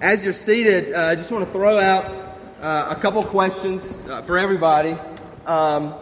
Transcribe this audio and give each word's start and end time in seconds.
As 0.00 0.22
you're 0.22 0.32
seated, 0.32 0.94
uh, 0.94 1.06
I 1.06 1.16
just 1.16 1.32
want 1.32 1.44
to 1.44 1.50
throw 1.50 1.76
out 1.76 2.04
uh, 2.60 2.86
a 2.88 2.94
couple 2.94 3.20
questions 3.24 4.06
uh, 4.06 4.22
for 4.22 4.38
everybody. 4.38 4.96
Um, 5.44 5.92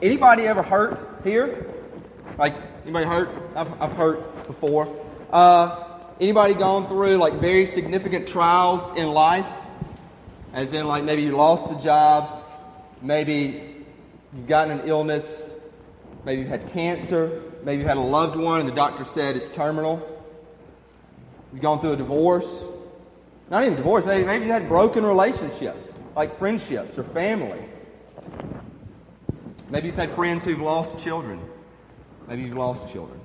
anybody 0.00 0.44
ever 0.44 0.62
hurt 0.62 1.24
here? 1.24 1.66
Like, 2.38 2.54
anybody 2.84 3.06
hurt? 3.06 3.28
I've, 3.56 3.82
I've 3.82 3.92
hurt 3.96 4.46
before. 4.46 4.96
Uh, 5.32 5.84
anybody 6.20 6.54
gone 6.54 6.86
through 6.86 7.16
like 7.16 7.32
very 7.40 7.66
significant 7.66 8.28
trials 8.28 8.88
in 8.96 9.08
life? 9.08 9.48
As 10.52 10.72
in, 10.72 10.86
like, 10.86 11.02
maybe 11.02 11.22
you 11.22 11.32
lost 11.32 11.72
a 11.72 11.82
job, 11.82 12.44
maybe 13.02 13.82
you've 14.32 14.46
gotten 14.46 14.78
an 14.78 14.88
illness, 14.88 15.44
maybe 16.24 16.42
you've 16.42 16.50
had 16.50 16.68
cancer, 16.68 17.42
maybe 17.64 17.82
you 17.82 17.88
had 17.88 17.96
a 17.96 18.00
loved 18.00 18.36
one 18.36 18.60
and 18.60 18.68
the 18.68 18.74
doctor 18.74 19.02
said 19.02 19.34
it's 19.34 19.50
terminal. 19.50 20.06
You've 21.52 21.62
gone 21.62 21.80
through 21.80 21.94
a 21.94 21.96
divorce. 21.96 22.69
Not 23.50 23.64
even 23.64 23.76
divorce, 23.76 24.06
maybe, 24.06 24.24
maybe 24.24 24.46
you 24.46 24.52
had 24.52 24.68
broken 24.68 25.04
relationships, 25.04 25.92
like 26.14 26.38
friendships 26.38 26.96
or 26.96 27.02
family. 27.02 27.64
Maybe 29.70 29.88
you've 29.88 29.96
had 29.96 30.12
friends 30.12 30.44
who've 30.44 30.60
lost 30.60 30.98
children. 30.98 31.40
Maybe 32.28 32.42
you've 32.42 32.56
lost 32.56 32.88
children. 32.88 33.20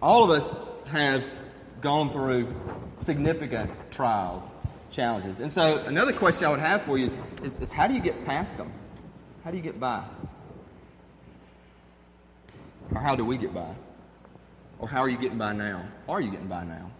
All 0.00 0.24
of 0.24 0.30
us 0.30 0.70
have 0.86 1.26
gone 1.82 2.10
through 2.10 2.54
significant 2.96 3.70
trials, 3.90 4.42
challenges. 4.90 5.40
And 5.40 5.52
so, 5.52 5.78
another 5.84 6.14
question 6.14 6.46
I 6.46 6.50
would 6.50 6.60
have 6.60 6.82
for 6.82 6.96
you 6.96 7.06
is, 7.06 7.14
is, 7.42 7.60
is 7.60 7.72
how 7.72 7.86
do 7.86 7.92
you 7.92 8.00
get 8.00 8.24
past 8.24 8.56
them? 8.56 8.72
How 9.44 9.50
do 9.50 9.58
you 9.58 9.62
get 9.62 9.78
by? 9.78 10.04
Or 12.94 13.00
how 13.00 13.14
do 13.14 13.26
we 13.26 13.36
get 13.36 13.52
by? 13.52 13.74
Or 14.78 14.88
how 14.88 15.00
are 15.00 15.08
you 15.08 15.18
getting 15.18 15.38
by 15.38 15.52
now? 15.52 15.86
Are 16.08 16.20
you 16.20 16.30
getting 16.30 16.48
by 16.48 16.64
now? 16.64 16.90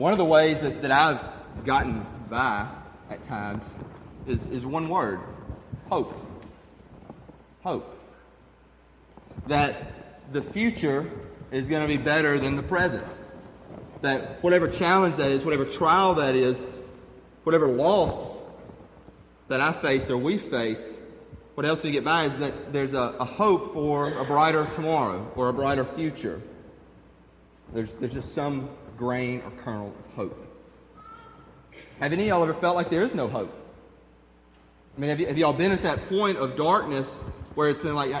One 0.00 0.12
of 0.12 0.18
the 0.18 0.24
ways 0.24 0.62
that, 0.62 0.80
that 0.80 0.90
I've 0.90 1.22
gotten 1.66 2.06
by 2.30 2.66
at 3.10 3.22
times 3.22 3.76
is, 4.26 4.48
is 4.48 4.64
one 4.64 4.88
word 4.88 5.20
hope. 5.90 6.14
Hope. 7.62 8.00
That 9.46 10.32
the 10.32 10.40
future 10.40 11.10
is 11.50 11.68
going 11.68 11.82
to 11.82 11.86
be 11.86 11.98
better 12.02 12.38
than 12.38 12.56
the 12.56 12.62
present. 12.62 13.06
That 14.00 14.42
whatever 14.42 14.68
challenge 14.68 15.16
that 15.16 15.30
is, 15.30 15.44
whatever 15.44 15.66
trial 15.66 16.14
that 16.14 16.34
is, 16.34 16.64
whatever 17.44 17.66
loss 17.66 18.38
that 19.48 19.60
I 19.60 19.70
face 19.70 20.08
or 20.08 20.16
we 20.16 20.38
face, 20.38 20.98
what 21.56 21.66
else 21.66 21.84
we 21.84 21.90
get 21.90 22.04
by 22.04 22.24
is 22.24 22.38
that 22.38 22.72
there's 22.72 22.94
a, 22.94 23.16
a, 23.20 23.26
hope 23.26 23.74
for 23.74 24.14
a 24.14 24.24
brighter 24.24 24.66
tomorrow 24.72 25.30
or 25.36 25.50
a 25.50 25.52
brighter 25.52 25.84
future. 25.84 26.40
There's, 27.74 27.96
there's 27.96 28.14
just 28.14 28.34
some 28.34 28.70
grain 29.00 29.40
or 29.46 29.50
kernel 29.62 29.94
of 29.98 30.14
hope. 30.14 30.46
Have 32.00 32.12
any 32.12 32.24
of 32.24 32.28
y'all 32.28 32.42
ever 32.42 32.54
felt 32.54 32.76
like 32.76 32.90
there 32.90 33.02
is 33.02 33.14
no 33.14 33.28
hope? 33.28 33.50
I 34.96 35.00
mean, 35.00 35.08
have, 35.08 35.18
have 35.20 35.38
y'all 35.38 35.54
been 35.54 35.72
at 35.72 35.82
that 35.84 36.06
point 36.10 36.36
of 36.36 36.54
darkness 36.54 37.18
where 37.54 37.70
it's 37.70 37.80
been 37.80 37.94
like, 37.94 38.14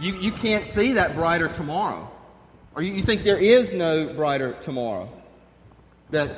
you, 0.00 0.12
you 0.16 0.32
can't 0.32 0.66
see 0.66 0.94
that 0.94 1.14
brighter 1.14 1.48
tomorrow? 1.48 2.10
Or 2.74 2.82
you, 2.82 2.94
you 2.94 3.02
think 3.02 3.22
there 3.22 3.38
is 3.38 3.72
no 3.72 4.06
brighter 4.06 4.54
tomorrow? 4.60 5.08
That 6.10 6.32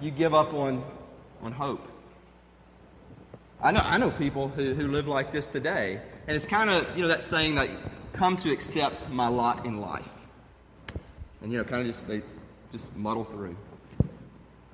you 0.00 0.10
give 0.10 0.34
up 0.34 0.52
on, 0.52 0.82
on 1.40 1.52
hope? 1.52 1.86
I 3.62 3.70
know, 3.70 3.82
I 3.84 3.98
know 3.98 4.10
people 4.10 4.48
who, 4.48 4.74
who 4.74 4.88
live 4.88 5.06
like 5.06 5.30
this 5.30 5.46
today. 5.46 6.00
And 6.26 6.36
it's 6.36 6.46
kind 6.46 6.68
of, 6.68 6.84
you 6.96 7.02
know, 7.02 7.08
that 7.08 7.22
saying 7.22 7.54
that 7.54 7.70
come 8.12 8.36
to 8.38 8.50
accept 8.50 9.08
my 9.08 9.28
lot 9.28 9.66
in 9.66 9.80
life. 9.80 10.08
And, 11.42 11.52
you 11.52 11.58
know, 11.58 11.64
kind 11.64 11.80
of 11.80 11.86
just, 11.86 12.08
they 12.08 12.22
just 12.72 12.94
muddle 12.96 13.24
through. 13.24 13.56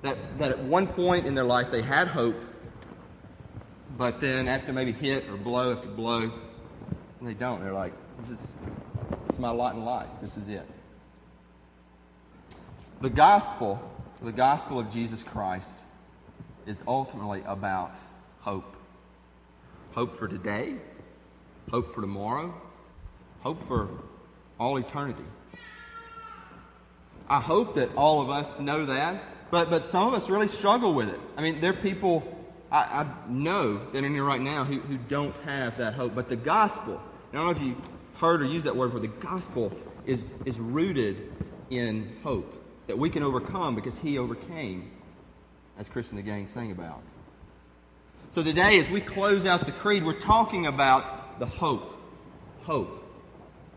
That, 0.03 0.17
that 0.37 0.51
at 0.51 0.59
one 0.59 0.87
point 0.87 1.25
in 1.25 1.35
their 1.35 1.43
life 1.43 1.71
they 1.71 1.81
had 1.81 2.07
hope, 2.07 2.35
but 3.97 4.21
then 4.21 4.47
after 4.47 4.71
maybe 4.71 4.91
hit 4.91 5.27
or 5.29 5.37
blow 5.37 5.73
after 5.73 5.89
blow, 5.89 6.31
they 7.21 7.33
don't. 7.33 7.61
They're 7.61 7.73
like, 7.73 7.93
this 8.19 8.29
is, 8.29 8.51
this 9.25 9.35
is 9.35 9.39
my 9.39 9.49
lot 9.49 9.75
in 9.75 9.83
life. 9.83 10.09
This 10.21 10.37
is 10.37 10.49
it. 10.49 10.67
The 13.01 13.09
gospel, 13.09 13.79
the 14.21 14.31
gospel 14.31 14.79
of 14.79 14.91
Jesus 14.91 15.23
Christ, 15.23 15.77
is 16.65 16.83
ultimately 16.87 17.43
about 17.45 17.95
hope. 18.39 18.75
Hope 19.93 20.17
for 20.17 20.27
today, 20.27 20.75
hope 21.71 21.91
for 21.91 22.01
tomorrow, 22.01 22.53
hope 23.41 23.67
for 23.67 23.89
all 24.59 24.77
eternity. 24.77 25.23
I 27.29 27.39
hope 27.39 27.75
that 27.75 27.89
all 27.95 28.21
of 28.21 28.29
us 28.29 28.59
know 28.59 28.85
that, 28.85 29.23
but, 29.51 29.69
but 29.69 29.83
some 29.83 30.07
of 30.07 30.13
us 30.13 30.29
really 30.29 30.47
struggle 30.47 30.93
with 30.93 31.09
it. 31.09 31.19
I 31.35 31.41
mean, 31.41 31.61
there 31.61 31.71
are 31.71 31.81
people 31.81 32.37
I, 32.71 32.77
I 32.77 33.29
know 33.29 33.79
that 33.91 34.03
in 34.03 34.13
here 34.13 34.23
right 34.23 34.41
now 34.41 34.63
who, 34.63 34.79
who 34.79 34.97
don't 34.97 35.35
have 35.39 35.77
that 35.77 35.93
hope. 35.93 36.15
But 36.15 36.29
the 36.29 36.35
gospel, 36.35 37.01
I 37.31 37.35
don't 37.35 37.45
know 37.45 37.51
if 37.51 37.61
you 37.61 37.75
heard 38.15 38.41
or 38.41 38.45
used 38.45 38.65
that 38.65 38.75
word 38.75 38.87
before, 38.87 38.99
the 38.99 39.07
gospel 39.07 39.71
is, 40.05 40.31
is 40.45 40.59
rooted 40.59 41.31
in 41.69 42.13
hope 42.23 42.53
that 42.87 42.97
we 42.97 43.09
can 43.09 43.23
overcome 43.23 43.75
because 43.75 43.97
he 43.97 44.17
overcame, 44.17 44.91
as 45.77 45.89
Chris 45.89 46.09
and 46.09 46.17
the 46.17 46.23
gang 46.23 46.45
sang 46.45 46.71
about. 46.71 47.03
So 48.29 48.43
today, 48.43 48.79
as 48.79 48.89
we 48.89 49.01
close 49.01 49.45
out 49.45 49.65
the 49.65 49.71
creed, 49.71 50.03
we're 50.03 50.19
talking 50.19 50.67
about 50.67 51.39
the 51.39 51.45
hope. 51.45 51.93
Hope. 52.63 53.03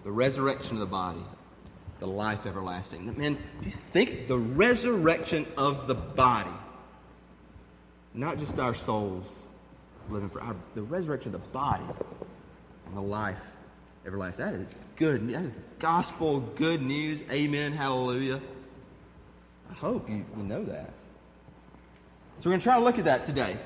The 0.05 0.11
resurrection 0.11 0.77
of 0.77 0.81
the 0.81 0.87
body. 0.87 1.23
The 2.01 2.07
life 2.07 2.47
everlasting. 2.47 3.15
Man, 3.17 3.39
if 3.61 3.67
you 3.67 3.73
think 3.73 4.27
the 4.27 4.39
resurrection 4.39 5.47
of 5.57 5.87
the 5.87 5.95
body, 5.95 6.51
not 8.15 8.39
just 8.39 8.59
our 8.59 8.75
souls 8.75 9.25
living 10.09 10.31
for 10.31 10.43
our, 10.43 10.57
the 10.75 10.83
resurrection 10.83 11.35
of 11.35 11.41
the 11.41 11.49
body 11.49 11.85
and 12.87 12.97
the 12.97 13.01
life 13.01 13.39
everlasting. 14.07 14.47
That 14.47 14.55
is 14.55 14.79
good. 14.97 15.29
That 15.29 15.45
is 15.45 15.59
gospel 15.79 16.41
good 16.41 16.83
news. 16.83 17.23
Amen. 17.31 17.73
Hallelujah. 17.73 18.41
I 19.71 19.75
hope 19.75 20.09
you, 20.09 20.25
you 20.37 20.43
know 20.43 20.65
that. 20.65 20.93
So 22.39 22.49
we're 22.49 22.53
going 22.53 22.61
to 22.61 22.65
try 22.65 22.79
to 22.79 22.85
look 22.85 22.99
at 22.99 23.05
that 23.05 23.25
today. 23.25 23.57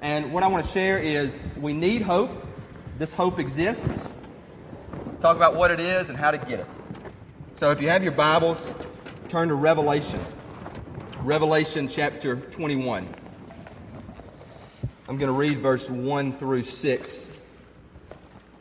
And 0.00 0.32
what 0.32 0.42
I 0.42 0.48
want 0.48 0.64
to 0.64 0.70
share 0.70 0.98
is 0.98 1.50
we 1.60 1.72
need 1.72 2.02
hope. 2.02 2.30
This 2.98 3.12
hope 3.12 3.38
exists. 3.38 4.12
Talk 5.20 5.36
about 5.36 5.56
what 5.56 5.70
it 5.70 5.80
is 5.80 6.08
and 6.08 6.18
how 6.18 6.30
to 6.30 6.38
get 6.38 6.60
it. 6.60 6.66
So 7.62 7.70
if 7.70 7.80
you 7.80 7.88
have 7.90 8.02
your 8.02 8.10
Bibles, 8.10 8.72
turn 9.28 9.46
to 9.46 9.54
Revelation. 9.54 10.18
Revelation 11.20 11.86
chapter 11.86 12.34
21. 12.34 13.06
I'm 15.08 15.16
going 15.16 15.28
to 15.28 15.32
read 15.32 15.60
verse 15.60 15.88
1 15.88 16.32
through 16.32 16.64
6. 16.64 17.38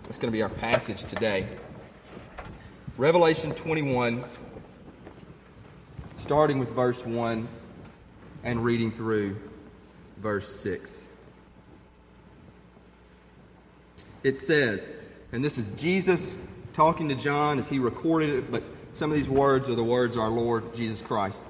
That's 0.03 0.19
going 0.19 0.31
to 0.31 0.31
be 0.31 0.43
our 0.43 0.49
passage 0.49 1.03
today. 1.05 1.47
Revelation 2.95 3.55
21, 3.55 4.23
starting 6.13 6.59
with 6.59 6.69
verse 6.69 7.03
1 7.03 7.47
and 8.43 8.63
reading 8.63 8.91
through 8.91 9.35
verse 10.17 10.55
6. 10.59 11.07
It 14.21 14.37
says, 14.37 14.93
and 15.31 15.43
this 15.43 15.57
is 15.57 15.71
Jesus 15.71 16.37
talking 16.73 17.09
to 17.09 17.15
John 17.15 17.57
as 17.57 17.67
he 17.67 17.79
recorded 17.79 18.29
it, 18.29 18.51
but 18.51 18.61
some 18.93 19.11
of 19.11 19.17
these 19.17 19.29
words 19.29 19.69
are 19.69 19.75
the 19.75 19.83
words 19.83 20.15
of 20.15 20.21
our 20.21 20.29
Lord 20.29 20.75
Jesus 20.75 21.01
Christ. 21.01 21.41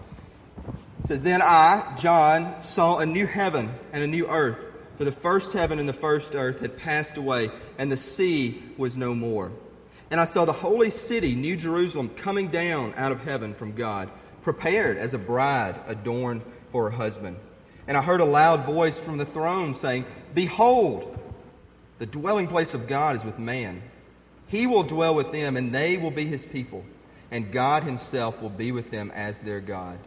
It 1.04 1.08
says, 1.08 1.24
Then 1.24 1.42
I, 1.42 1.96
John, 2.00 2.62
saw 2.62 3.00
a 3.00 3.06
new 3.06 3.26
heaven 3.26 3.70
and 3.92 4.04
a 4.04 4.08
new 4.08 4.28
earth, 4.28 4.60
for 4.98 5.06
the 5.06 5.12
first 5.12 5.54
heaven 5.54 5.80
and 5.80 5.90
the 5.90 5.94
first 5.94 6.36
earth 6.36 6.60
had 6.60 6.78
passed 6.78 7.18
away, 7.18 7.50
and 7.78 7.92
the 7.92 7.98
sea 7.98 8.62
was 8.78 8.96
no 8.96 9.16
more. 9.16 9.52
And 10.12 10.20
I 10.20 10.26
saw 10.26 10.46
the 10.46 10.52
holy 10.52 10.90
city, 10.90 11.34
New 11.34 11.56
Jerusalem, 11.56 12.10
coming 12.10 12.50
down 12.50 12.94
out 12.98 13.12
of 13.12 13.24
heaven 13.24 13.56
from 13.56 13.72
God, 13.72 14.12
prepared 14.44 14.98
as 14.98 15.14
a 15.14 15.18
bride 15.18 15.76
adorned 15.88 16.42
for 16.72 16.90
her 16.90 16.96
husband. 16.96 17.38
And 17.88 17.98
I 17.98 18.02
heard 18.02 18.22
a 18.22 18.26
loud 18.26 18.66
voice 18.66 19.00
from 19.00 19.18
the 19.18 19.26
throne 19.26 19.74
saying, 19.74 20.06
Behold, 20.36 21.18
the 21.98 22.06
dwelling 22.06 22.48
place 22.48 22.74
of 22.74 22.88
God 22.88 23.16
is 23.16 23.24
with 23.24 23.40
man. 23.40 23.82
He 24.48 24.68
will 24.68 24.84
dwell 24.84 25.16
with 25.16 25.32
them, 25.32 25.56
and 25.56 25.74
they 25.74 25.98
will 25.98 26.12
be 26.12 26.26
his 26.26 26.46
people, 26.46 26.84
and 27.32 27.52
God 27.52 27.84
himself 27.84 28.42
will 28.42 28.50
be 28.50 28.72
with 28.72 28.92
them 28.92 29.10
as 29.16 29.40
their 29.40 29.62
God. 29.62 29.98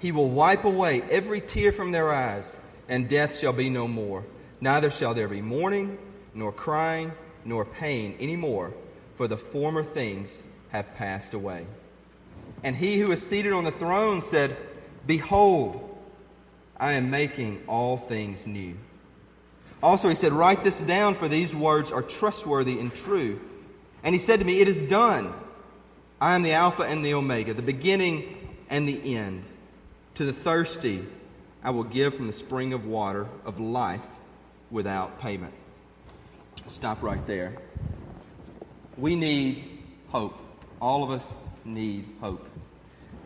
He 0.00 0.10
will 0.12 0.30
wipe 0.30 0.64
away 0.64 1.02
every 1.10 1.40
tear 1.40 1.70
from 1.72 1.92
their 1.92 2.10
eyes, 2.10 2.56
and 2.88 3.08
death 3.08 3.38
shall 3.38 3.52
be 3.52 3.68
no 3.68 3.86
more. 3.86 4.24
Neither 4.60 4.90
shall 4.90 5.14
there 5.14 5.28
be 5.28 5.42
mourning, 5.42 5.98
nor 6.34 6.50
crying, 6.50 7.12
nor 7.44 7.64
pain 7.64 8.16
any 8.18 8.36
more, 8.36 8.72
for 9.16 9.28
the 9.28 9.36
former 9.36 9.82
things 9.82 10.44
have 10.70 10.94
passed 10.96 11.34
away. 11.34 11.66
And 12.62 12.74
he 12.74 12.98
who 12.98 13.12
is 13.12 13.24
seated 13.24 13.52
on 13.52 13.64
the 13.64 13.70
throne 13.70 14.22
said, 14.22 14.56
Behold, 15.06 15.84
I 16.76 16.94
am 16.94 17.10
making 17.10 17.62
all 17.66 17.96
things 17.96 18.46
new. 18.46 18.76
Also, 19.82 20.08
he 20.08 20.14
said, 20.14 20.32
Write 20.32 20.64
this 20.64 20.80
down, 20.80 21.14
for 21.14 21.28
these 21.28 21.54
words 21.54 21.92
are 21.92 22.02
trustworthy 22.02 22.78
and 22.78 22.94
true. 22.94 23.40
And 24.02 24.14
he 24.14 24.18
said 24.18 24.40
to 24.40 24.44
me, 24.44 24.60
It 24.60 24.68
is 24.68 24.82
done. 24.82 25.32
I 26.20 26.34
am 26.34 26.42
the 26.42 26.52
Alpha 26.52 26.82
and 26.82 27.04
the 27.04 27.14
Omega, 27.14 27.54
the 27.54 27.62
beginning 27.62 28.56
and 28.70 28.88
the 28.88 29.16
end. 29.16 29.44
To 30.16 30.24
the 30.24 30.32
thirsty, 30.32 31.04
I 31.62 31.70
will 31.70 31.84
give 31.84 32.14
from 32.14 32.26
the 32.26 32.32
spring 32.32 32.72
of 32.72 32.86
water 32.86 33.28
of 33.44 33.60
life 33.60 34.04
without 34.70 35.20
payment. 35.20 35.54
Stop 36.68 37.02
right 37.02 37.24
there. 37.26 37.56
We 38.96 39.14
need 39.14 39.78
hope. 40.08 40.36
All 40.80 41.04
of 41.04 41.10
us 41.10 41.36
need 41.64 42.04
hope. 42.20 42.46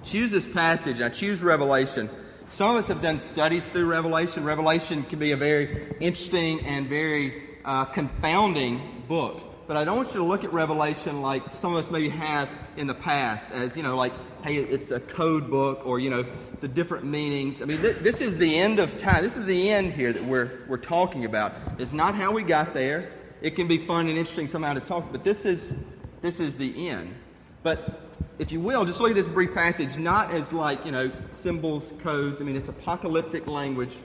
Choose 0.05 0.31
this 0.31 0.47
passage. 0.47 1.01
I 1.01 1.09
choose 1.09 1.43
Revelation. 1.43 2.11
Some 2.49 2.73
of 2.73 2.77
us 2.77 2.89
have 2.89 3.01
done 3.01 3.19
studies 3.19 3.69
through 3.69 3.87
Revelation. 3.87 4.45
Revelation 4.45 5.05
can 5.05 5.19
be 5.19 5.33
a 5.33 5.37
very 5.37 5.95
interesting 6.01 6.61
and 6.67 6.87
very 6.89 7.43
uh, 7.65 7.87
confounding 7.87 9.05
book. 9.09 9.41
But 9.67 9.77
I 9.77 9.85
don't 9.85 9.97
want 9.97 10.09
you 10.09 10.21
to 10.21 10.27
look 10.27 10.45
at 10.45 10.53
Revelation 10.53 11.23
like 11.23 11.49
some 11.51 11.73
of 11.73 11.79
us 11.79 11.91
maybe 11.91 12.09
have 12.09 12.49
in 12.77 12.87
the 12.87 12.95
past, 12.95 13.51
as, 13.53 13.77
you 13.77 13.83
know, 13.83 13.97
like, 13.97 14.13
hey, 14.43 14.57
it's 14.57 14.91
a 14.91 15.01
code 15.01 15.49
book 15.51 15.87
or, 15.87 16.01
you 16.01 16.11
know, 16.11 16.25
the 16.61 16.69
different 16.69 17.05
meanings. 17.05 17.63
I 17.63 17.67
mean, 17.67 17.81
th- 17.81 17.97
this 17.99 18.21
is 18.21 18.39
the 18.39 18.59
end 18.59 18.79
of 18.79 18.97
time. 18.97 19.23
This 19.23 19.37
is 19.37 19.47
the 19.47 19.71
end 19.71 19.93
here 19.93 20.13
that 20.13 20.25
we're, 20.25 20.61
we're 20.69 20.77
talking 20.77 21.25
about. 21.25 21.55
It's 21.79 21.93
not 21.93 22.15
how 22.15 22.33
we 22.33 22.43
got 22.43 22.75
there. 22.75 23.13
It 23.41 23.57
can 23.57 23.67
be 23.69 23.79
fun 23.79 24.09
and 24.09 24.19
interesting 24.19 24.47
somehow 24.47 24.75
to 24.75 24.81
talk, 24.81 25.11
but 25.13 25.25
this 25.25 25.45
is, 25.45 25.75
this 26.21 26.41
is 26.41 26.57
the 26.57 26.89
end. 26.89 27.15
But 27.63 28.01
if 28.39 28.51
you 28.51 28.61
will, 28.61 28.85
just 28.85 29.01
look 29.01 29.11
at 29.11 29.17
this 29.17 29.29
brief 29.29 29.55
passage, 29.55 29.97
not 29.97 30.33
as 30.33 30.53
like, 30.53 30.85
you 30.85 30.93
know, 30.93 31.11
symbols, 31.31 31.93
codes. 32.01 32.41
I 32.41 32.45
mean, 32.45 32.57
it's 32.57 32.69
apocalyptic 32.69 33.47
language. 33.47 33.97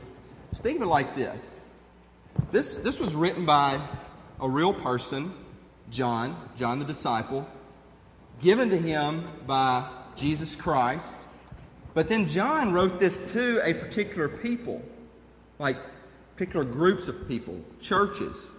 Just 0.51 0.63
think 0.63 0.77
of 0.77 0.83
it 0.83 0.87
like 0.87 1.15
this. 1.15 1.59
This, 2.51 2.77
this 2.77 2.99
was 2.99 3.15
written 3.15 3.45
by 3.45 3.81
a 4.39 4.49
real 4.49 4.73
person, 4.73 5.33
John, 5.89 6.49
John 6.55 6.79
the 6.79 6.85
disciple, 6.85 7.47
given 8.39 8.69
to 8.69 8.77
him 8.77 9.25
by 9.45 9.89
Jesus 10.15 10.55
Christ. 10.55 11.17
But 11.93 12.09
then 12.09 12.27
John 12.27 12.73
wrote 12.73 12.99
this 12.99 13.21
to 13.31 13.61
a 13.63 13.73
particular 13.73 14.27
people, 14.27 14.83
like 15.59 15.77
particular 16.35 16.65
groups 16.65 17.07
of 17.07 17.27
people, 17.27 17.59
churches, 17.81 18.51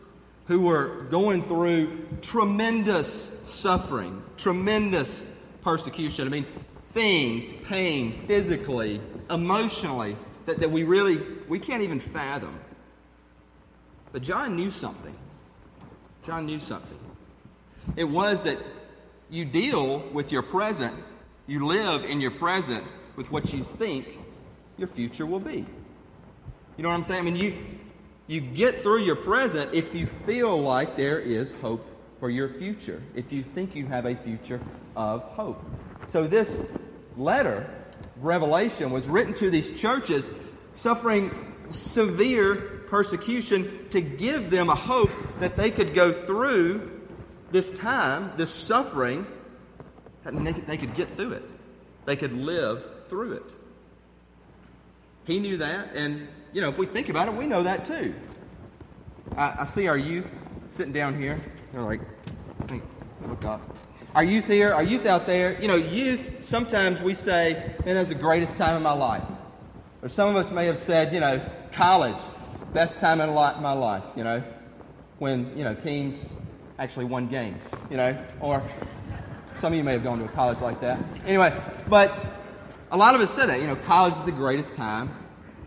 who 0.47 0.61
were 0.61 1.03
going 1.11 1.43
through 1.43 2.07
tremendous 2.23 3.31
suffering, 3.45 4.23
tremendous 4.37 5.27
persecution. 5.63 6.27
I 6.27 6.31
mean, 6.31 6.47
things, 6.93 7.53
pain, 7.69 8.25
physically, 8.27 9.01
emotionally, 9.31 10.17
that, 10.47 10.59
that 10.61 10.71
we 10.71 10.85
really, 10.85 11.21
we 11.47 11.59
can't 11.59 11.83
even 11.83 12.01
fathom. 12.01 12.59
But 14.11 14.23
John 14.23 14.57
knew 14.57 14.71
something. 14.71 15.15
John 16.25 16.47
knew 16.47 16.59
something. 16.59 16.99
It 17.97 18.05
was 18.05 18.43
that 18.45 18.59
you 19.31 19.45
deal 19.45 20.01
with 20.13 20.33
your 20.33 20.43
present, 20.43 20.95
you 21.47 21.67
live 21.67 22.05
in 22.05 22.21
your 22.21 22.31
present 22.31 22.85
with 23.17 23.31
what 23.31 23.53
you 23.53 23.63
think 23.63 24.19
your 24.77 24.89
future 24.89 25.27
will 25.27 25.41
be. 25.41 25.67
You 26.77 26.83
know 26.83 26.89
what 26.89 26.95
I'm 26.95 27.05
saying? 27.05 27.21
I 27.21 27.25
mean, 27.25 27.37
you, 27.37 27.57
you 28.27 28.41
get 28.41 28.83
through 28.83 29.01
your 29.01 29.17
present 29.17 29.75
if 29.75 29.95
you 29.95 30.07
feel 30.07 30.57
like 30.57 30.97
there 30.97 31.19
is 31.19 31.53
hope 31.61 31.87
for 32.21 32.31
your 32.31 32.49
future, 32.49 33.03
if 33.15 33.33
you 33.33 33.43
think 33.43 33.75
you 33.75 33.87
have 33.87 34.07
a 34.07 34.15
future 34.15 34.61
of 34.97 35.23
hope. 35.23 35.63
So, 36.07 36.27
this 36.27 36.73
letter, 37.17 37.69
Revelation, 38.17 38.91
was 38.91 39.09
written 39.09 39.35
to 39.35 39.51
these 39.51 39.79
churches 39.79 40.29
suffering 40.73 41.31
severe 41.71 42.55
persecution 42.89 43.87
to 43.91 44.01
give 44.01 44.51
them 44.51 44.69
a 44.69 44.75
hope 44.75 45.11
that 45.41 45.57
they 45.57 45.71
could 45.71 45.95
go 45.95 46.13
through 46.13 46.98
this 47.51 47.73
time, 47.73 48.33
this 48.37 48.51
suffering, 48.51 49.27
they 50.25 50.53
could, 50.53 50.67
they 50.67 50.77
could 50.77 50.95
get 50.95 51.17
through 51.17 51.33
it. 51.33 51.43
They 52.05 52.17
could 52.17 52.33
live 52.33 52.85
through 53.09 53.33
it. 53.33 53.55
He 55.25 55.39
knew 55.39 55.59
that, 55.59 55.95
and, 55.95 56.27
you 56.53 56.61
know, 56.61 56.69
if 56.69 56.79
we 56.79 56.87
think 56.87 57.09
about 57.09 57.29
it, 57.29 57.35
we 57.35 57.47
know 57.47 57.63
that 57.63 57.85
too. 57.85 58.15
I, 59.37 59.57
I 59.61 59.65
see 59.65 59.89
our 59.89 59.97
youth 59.99 60.27
sitting 60.71 60.93
down 60.93 61.21
here. 61.21 61.41
They're 61.73 61.83
like, 61.83 62.01
hey, 62.69 62.81
look 63.27 63.45
up. 63.45 63.61
Our 64.15 64.25
youth 64.25 64.47
here, 64.47 64.73
our 64.73 64.83
youth 64.83 65.05
out 65.05 65.27
there, 65.27 65.61
you 65.61 65.69
know, 65.69 65.77
youth, 65.77 66.47
sometimes 66.49 67.03
we 67.03 67.13
say, 67.13 67.53
man, 67.85 67.95
that 67.95 68.01
was 68.01 68.09
the 68.09 68.15
greatest 68.15 68.57
time 68.57 68.75
of 68.75 68.83
my 68.83 68.93
life. 68.93 69.29
Or 70.03 70.09
some 70.09 70.29
of 70.29 70.37
us 70.37 70.51
may 70.51 70.67
have 70.67 70.79
said, 70.79 71.13
you 71.13 71.21
know, 71.21 71.45
college, 71.73 72.17
best 72.73 72.99
time 72.99 73.21
in 73.21 73.35
my 73.35 73.73
life, 73.73 74.05
you 74.17 74.25
know, 74.25 74.43
when, 75.19 75.57
you 75.57 75.65
know, 75.65 75.75
teams 75.75 76.31
actually 76.79 77.05
won 77.07 77.27
games, 77.27 77.65
you 77.91 77.97
know, 77.97 78.17
or 78.41 78.63
some 79.57 79.73
of 79.73 79.77
you 79.77 79.85
may 79.85 79.93
have 79.93 80.05
gone 80.05 80.19
to 80.19 80.25
a 80.25 80.29
college 80.29 80.61
like 80.61 80.81
that. 80.81 81.01
Anyway, 81.27 81.53
but 81.89 82.13
a 82.91 82.97
lot 82.97 83.15
of 83.15 83.21
us 83.21 83.33
said 83.33 83.47
that, 83.47 83.61
you 83.61 83.67
know, 83.67 83.77
college 83.77 84.15
is 84.15 84.23
the 84.23 84.33
greatest 84.33 84.75
time 84.75 85.11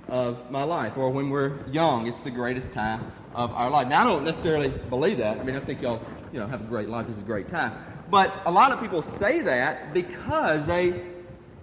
of 0.07 0.49
my 0.49 0.63
life, 0.63 0.97
or 0.97 1.09
when 1.09 1.29
we're 1.29 1.53
young, 1.67 2.07
it's 2.07 2.21
the 2.21 2.31
greatest 2.31 2.73
time 2.73 3.11
of 3.33 3.51
our 3.53 3.69
life. 3.69 3.87
Now, 3.87 4.01
I 4.01 4.03
don't 4.05 4.23
necessarily 4.23 4.69
believe 4.69 5.17
that. 5.17 5.39
I 5.39 5.43
mean, 5.43 5.55
I 5.55 5.59
think 5.59 5.81
y'all, 5.81 6.01
you 6.33 6.39
know, 6.39 6.47
have 6.47 6.61
a 6.61 6.65
great 6.65 6.89
life. 6.89 7.07
This 7.07 7.15
is 7.15 7.21
a 7.21 7.25
great 7.25 7.47
time. 7.47 7.73
But 8.09 8.33
a 8.45 8.51
lot 8.51 8.71
of 8.71 8.81
people 8.81 9.01
say 9.01 9.41
that 9.41 9.93
because 9.93 10.65
they, 10.65 11.01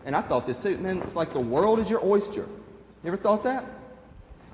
and 0.07 0.17
I 0.17 0.23
thought 0.23 0.47
this 0.47 0.59
too, 0.59 0.79
man, 0.79 1.03
it's 1.03 1.17
like 1.17 1.35
the 1.35 1.41
world 1.41 1.79
is 1.79 1.91
your 1.91 2.05
oyster. 2.05 2.47
You 3.03 3.09
ever 3.09 3.17
thought 3.17 3.43
that? 3.43 3.65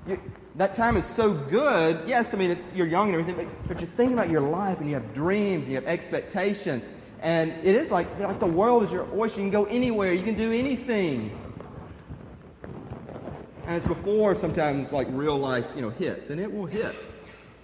You, 0.07 0.21
that 0.57 0.73
time 0.73 0.95
is 0.95 1.05
so 1.05 1.33
good. 1.33 1.99
Yes, 2.07 2.33
I 2.33 2.37
mean, 2.37 2.49
it's, 2.49 2.71
you're 2.73 2.87
young 2.87 3.13
and 3.13 3.19
everything, 3.19 3.45
but, 3.45 3.67
but, 3.67 3.81
you're 3.81 3.89
thinking 3.91 4.17
about 4.17 4.29
your 4.29 4.41
life 4.41 4.79
and 4.79 4.87
you 4.87 4.95
have 4.95 5.13
dreams 5.13 5.63
and 5.63 5.69
you 5.69 5.75
have 5.75 5.85
expectations. 5.85 6.87
And 7.21 7.51
it 7.63 7.75
is 7.75 7.91
like, 7.91 8.07
like 8.19 8.39
the 8.39 8.45
world 8.45 8.83
is 8.83 8.91
your 8.91 9.07
oyster. 9.13 9.41
You 9.41 9.49
can 9.49 9.51
go 9.51 9.65
anywhere, 9.65 10.13
you 10.13 10.23
can 10.23 10.35
do 10.35 10.53
anything. 10.53 11.37
And 13.65 13.75
it's 13.75 13.85
before 13.85 14.35
sometimes 14.35 14.93
like 14.93 15.07
real 15.09 15.37
life, 15.37 15.67
you 15.75 15.81
know, 15.81 15.89
hits. 15.89 16.29
And 16.29 16.39
it 16.39 16.51
will 16.51 16.67
hit, 16.67 16.95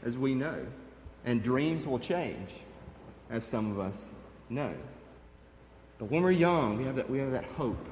as 0.03 0.17
we 0.17 0.33
know. 0.33 0.65
And 1.23 1.43
dreams 1.43 1.85
will 1.85 1.99
change, 1.99 2.49
as 3.29 3.45
some 3.45 3.71
of 3.71 3.79
us 3.79 4.09
know. 4.49 4.73
But 5.99 6.09
when 6.09 6.23
we're 6.23 6.31
young, 6.31 6.77
we 6.77 6.83
have 6.85 6.95
that, 6.95 7.09
we 7.09 7.19
have 7.19 7.31
that 7.31 7.45
hope. 7.45 7.87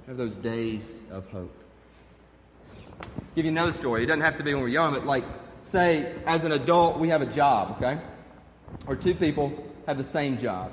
We 0.00 0.06
have 0.08 0.16
those 0.16 0.38
days 0.38 1.04
of 1.10 1.28
hope 1.28 1.61
give 3.34 3.44
you 3.44 3.50
another 3.50 3.72
story. 3.72 4.02
It 4.02 4.06
doesn't 4.06 4.22
have 4.22 4.36
to 4.36 4.42
be 4.42 4.54
when 4.54 4.62
we're 4.62 4.68
young, 4.68 4.92
but 4.92 5.06
like, 5.06 5.24
say, 5.62 6.14
as 6.26 6.44
an 6.44 6.52
adult, 6.52 6.98
we 6.98 7.08
have 7.08 7.22
a 7.22 7.26
job, 7.26 7.76
okay? 7.76 8.00
Or 8.86 8.96
two 8.96 9.14
people 9.14 9.52
have 9.86 9.98
the 9.98 10.04
same 10.04 10.36
job. 10.36 10.72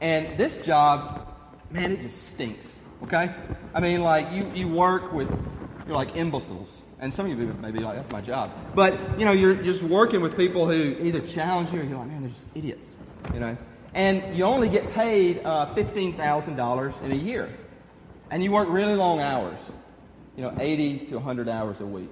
And 0.00 0.38
this 0.38 0.64
job, 0.64 1.34
man, 1.70 1.92
it 1.92 2.00
just 2.00 2.28
stinks, 2.28 2.76
okay? 3.04 3.34
I 3.74 3.80
mean, 3.80 4.02
like, 4.02 4.30
you, 4.32 4.50
you 4.54 4.68
work 4.68 5.12
with, 5.12 5.30
you're 5.86 5.96
like 5.96 6.16
imbeciles. 6.16 6.82
And 6.98 7.12
some 7.12 7.30
of 7.30 7.38
you 7.38 7.46
may 7.54 7.72
be 7.72 7.80
like, 7.80 7.96
that's 7.96 8.10
my 8.10 8.20
job. 8.20 8.50
But, 8.76 8.96
you 9.18 9.24
know, 9.24 9.32
you're 9.32 9.56
just 9.56 9.82
working 9.82 10.20
with 10.20 10.36
people 10.36 10.68
who 10.68 10.96
either 11.04 11.20
challenge 11.20 11.72
you 11.72 11.80
or 11.80 11.84
you're 11.84 11.98
like, 11.98 12.06
man, 12.06 12.22
they're 12.22 12.30
just 12.30 12.48
idiots, 12.54 12.96
you 13.34 13.40
know? 13.40 13.56
And 13.94 14.36
you 14.36 14.44
only 14.44 14.68
get 14.68 14.90
paid 14.92 15.40
uh, 15.44 15.74
$15,000 15.74 17.02
in 17.02 17.12
a 17.12 17.14
year. 17.14 17.52
And 18.30 18.42
you 18.42 18.52
work 18.52 18.68
really 18.70 18.94
long 18.94 19.20
hours 19.20 19.58
you 20.36 20.42
know, 20.42 20.54
80 20.58 21.06
to 21.06 21.14
100 21.16 21.48
hours 21.48 21.80
a 21.80 21.86
week. 21.86 22.10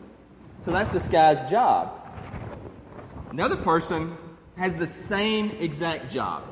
So 0.64 0.72
that's 0.72 0.92
this 0.92 1.08
guy's 1.08 1.48
job. 1.50 1.96
Another 3.30 3.56
person 3.56 4.16
has 4.56 4.74
the 4.74 4.86
same 4.86 5.50
exact 5.60 6.10
job, 6.10 6.42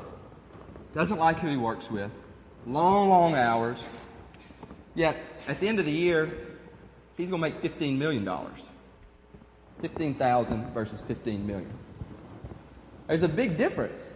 doesn't 0.93 1.19
like 1.19 1.37
who 1.39 1.47
he 1.47 1.57
works 1.57 1.91
with, 1.91 2.11
long, 2.65 3.09
long 3.09 3.35
hours, 3.35 3.77
yet 4.95 5.15
at 5.47 5.59
the 5.59 5.67
end 5.67 5.79
of 5.79 5.85
the 5.85 5.91
year, 5.91 6.31
he's 7.17 7.29
going 7.29 7.41
to 7.41 7.49
make 7.49 7.61
$15 7.61 7.97
million. 7.97 8.27
15,000 9.81 10.73
versus 10.73 11.01
15 11.01 11.45
million. 11.45 11.71
There's 13.07 13.23
a 13.23 13.29
big 13.29 13.57
difference. 13.57 14.11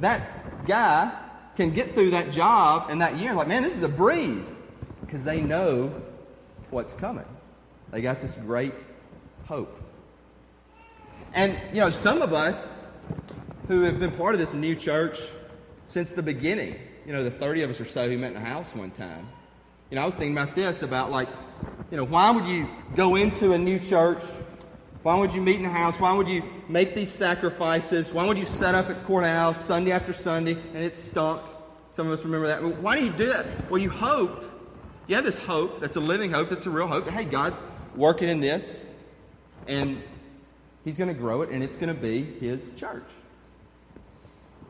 That 0.00 0.66
guy 0.66 1.12
can 1.56 1.70
get 1.70 1.92
through 1.94 2.10
that 2.10 2.30
job 2.30 2.90
in 2.90 2.98
that 2.98 3.16
year 3.16 3.32
like, 3.32 3.48
man, 3.48 3.62
this 3.62 3.76
is 3.76 3.82
a 3.82 3.88
breeze 3.88 4.44
because 5.00 5.24
they 5.24 5.40
know 5.40 5.94
what's 6.70 6.92
coming. 6.92 7.26
They 7.90 8.00
got 8.00 8.20
this 8.20 8.34
great 8.34 8.74
hope. 9.46 9.80
And, 11.32 11.56
you 11.72 11.80
know, 11.80 11.90
some 11.90 12.22
of 12.22 12.32
us 12.32 12.78
who 13.68 13.82
have 13.82 13.98
been 13.98 14.12
part 14.12 14.34
of 14.34 14.40
this 14.40 14.54
new 14.54 14.74
church 14.74 15.20
since 15.86 16.12
the 16.12 16.22
beginning, 16.22 16.76
you 17.06 17.12
know, 17.12 17.22
the 17.22 17.30
30 17.30 17.62
of 17.62 17.70
us 17.70 17.80
or 17.80 17.84
so 17.84 18.08
who 18.08 18.18
met 18.18 18.32
in 18.32 18.36
a 18.36 18.44
house 18.44 18.74
one 18.74 18.90
time, 18.90 19.28
you 19.90 19.96
know, 19.96 20.02
I 20.02 20.06
was 20.06 20.14
thinking 20.14 20.36
about 20.36 20.54
this 20.54 20.82
about 20.82 21.10
like, 21.10 21.28
you 21.90 21.96
know, 21.96 22.04
why 22.04 22.30
would 22.30 22.46
you 22.46 22.68
go 22.96 23.16
into 23.16 23.52
a 23.52 23.58
new 23.58 23.78
church? 23.78 24.22
Why 25.02 25.18
would 25.18 25.34
you 25.34 25.40
meet 25.40 25.60
in 25.60 25.66
a 25.66 25.70
house? 25.70 26.00
Why 26.00 26.16
would 26.16 26.28
you 26.28 26.42
make 26.68 26.94
these 26.94 27.10
sacrifices? 27.10 28.10
Why 28.10 28.26
would 28.26 28.38
you 28.38 28.44
set 28.44 28.74
up 28.74 28.88
at 28.88 29.04
courthouse 29.04 29.62
Sunday 29.64 29.92
after 29.92 30.12
Sunday 30.12 30.56
and 30.74 30.82
it 30.82 30.96
stunk? 30.96 31.42
Some 31.90 32.06
of 32.06 32.12
us 32.12 32.24
remember 32.24 32.46
that. 32.46 32.62
Why 32.80 32.98
do 32.98 33.04
you 33.04 33.12
do 33.12 33.26
that? 33.26 33.46
Well, 33.70 33.80
you 33.80 33.90
hope 33.90 34.44
you 35.06 35.14
have 35.14 35.24
this 35.24 35.38
hope 35.38 35.80
that's 35.80 35.96
a 35.96 36.00
living 36.00 36.30
hope, 36.30 36.48
that's 36.48 36.66
a 36.66 36.70
real 36.70 36.86
hope. 36.86 37.08
Hey, 37.08 37.24
God's 37.24 37.62
working 37.94 38.28
in 38.28 38.40
this, 38.40 38.84
and 39.66 40.00
He's 40.84 40.96
going 40.96 41.08
to 41.08 41.14
grow 41.14 41.42
it, 41.42 41.50
and 41.50 41.62
it's 41.62 41.76
going 41.76 41.94
to 41.94 42.00
be 42.00 42.22
His 42.22 42.62
church. 42.76 43.04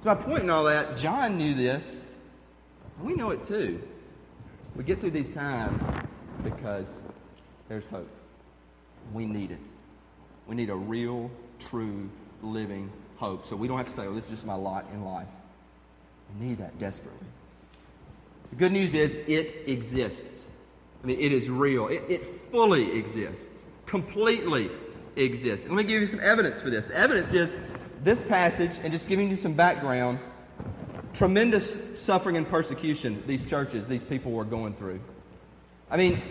So, 0.02 0.06
my 0.06 0.14
point 0.14 0.42
in 0.42 0.50
all 0.50 0.64
that, 0.64 0.96
John 0.96 1.38
knew 1.38 1.54
this, 1.54 2.04
and 2.98 3.06
we 3.06 3.14
know 3.14 3.30
it 3.30 3.44
too. 3.44 3.82
We 4.76 4.82
get 4.84 5.00
through 5.00 5.12
these 5.12 5.30
times 5.30 5.82
because 6.42 6.92
there's 7.68 7.86
hope. 7.86 8.10
We 9.12 9.26
need 9.26 9.52
it. 9.52 9.60
We 10.46 10.56
need 10.56 10.70
a 10.70 10.76
real, 10.76 11.30
true, 11.58 12.08
living 12.42 12.90
hope. 13.16 13.46
So 13.46 13.56
we 13.56 13.68
don't 13.68 13.76
have 13.76 13.88
to 13.88 13.92
say, 13.92 14.06
oh, 14.06 14.12
this 14.12 14.24
is 14.24 14.30
just 14.30 14.46
my 14.46 14.54
lot 14.54 14.86
in 14.92 15.04
life. 15.04 15.28
We 16.40 16.48
need 16.48 16.58
that 16.58 16.78
desperately. 16.78 17.26
The 18.54 18.58
good 18.60 18.72
news 18.72 18.94
is 18.94 19.14
it 19.26 19.68
exists. 19.68 20.46
I 21.02 21.08
mean, 21.08 21.18
it 21.18 21.32
is 21.32 21.50
real. 21.50 21.88
It, 21.88 22.04
it 22.08 22.24
fully 22.24 22.96
exists, 22.96 23.64
completely 23.84 24.70
exists. 25.16 25.66
And 25.66 25.74
let 25.74 25.84
me 25.84 25.88
give 25.92 26.00
you 26.00 26.06
some 26.06 26.20
evidence 26.20 26.60
for 26.60 26.70
this. 26.70 26.88
evidence 26.90 27.32
is 27.32 27.56
this 28.04 28.22
passage, 28.22 28.78
and 28.84 28.92
just 28.92 29.08
giving 29.08 29.28
you 29.28 29.34
some 29.34 29.54
background, 29.54 30.20
tremendous 31.14 31.98
suffering 32.00 32.36
and 32.36 32.48
persecution 32.48 33.20
these 33.26 33.44
churches, 33.44 33.88
these 33.88 34.04
people 34.04 34.30
were 34.30 34.44
going 34.44 34.72
through. 34.74 35.00
I 35.90 35.96
mean, 35.96 36.22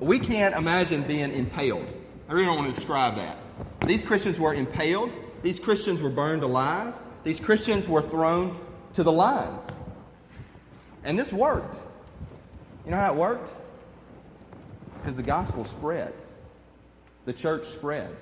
we 0.00 0.18
can't 0.18 0.56
imagine 0.56 1.02
being 1.02 1.32
impaled. 1.32 1.86
I 2.28 2.32
really 2.32 2.46
don't 2.46 2.56
want 2.56 2.68
to 2.70 2.74
describe 2.74 3.14
that. 3.14 3.38
These 3.86 4.02
Christians 4.02 4.40
were 4.40 4.54
impaled. 4.54 5.12
These 5.44 5.60
Christians 5.60 6.02
were 6.02 6.10
burned 6.10 6.42
alive. 6.42 6.94
These 7.22 7.38
Christians 7.38 7.88
were 7.88 8.02
thrown 8.02 8.58
to 8.94 9.04
the 9.04 9.12
lions. 9.12 9.70
And 11.04 11.18
this 11.18 11.32
worked. 11.32 11.76
You 12.84 12.90
know 12.90 12.96
how 12.96 13.12
it 13.12 13.16
worked? 13.16 13.50
Because 15.00 15.16
the 15.16 15.22
gospel 15.22 15.64
spread. 15.64 16.12
The 17.26 17.32
church 17.32 17.64
spread. 17.64 18.14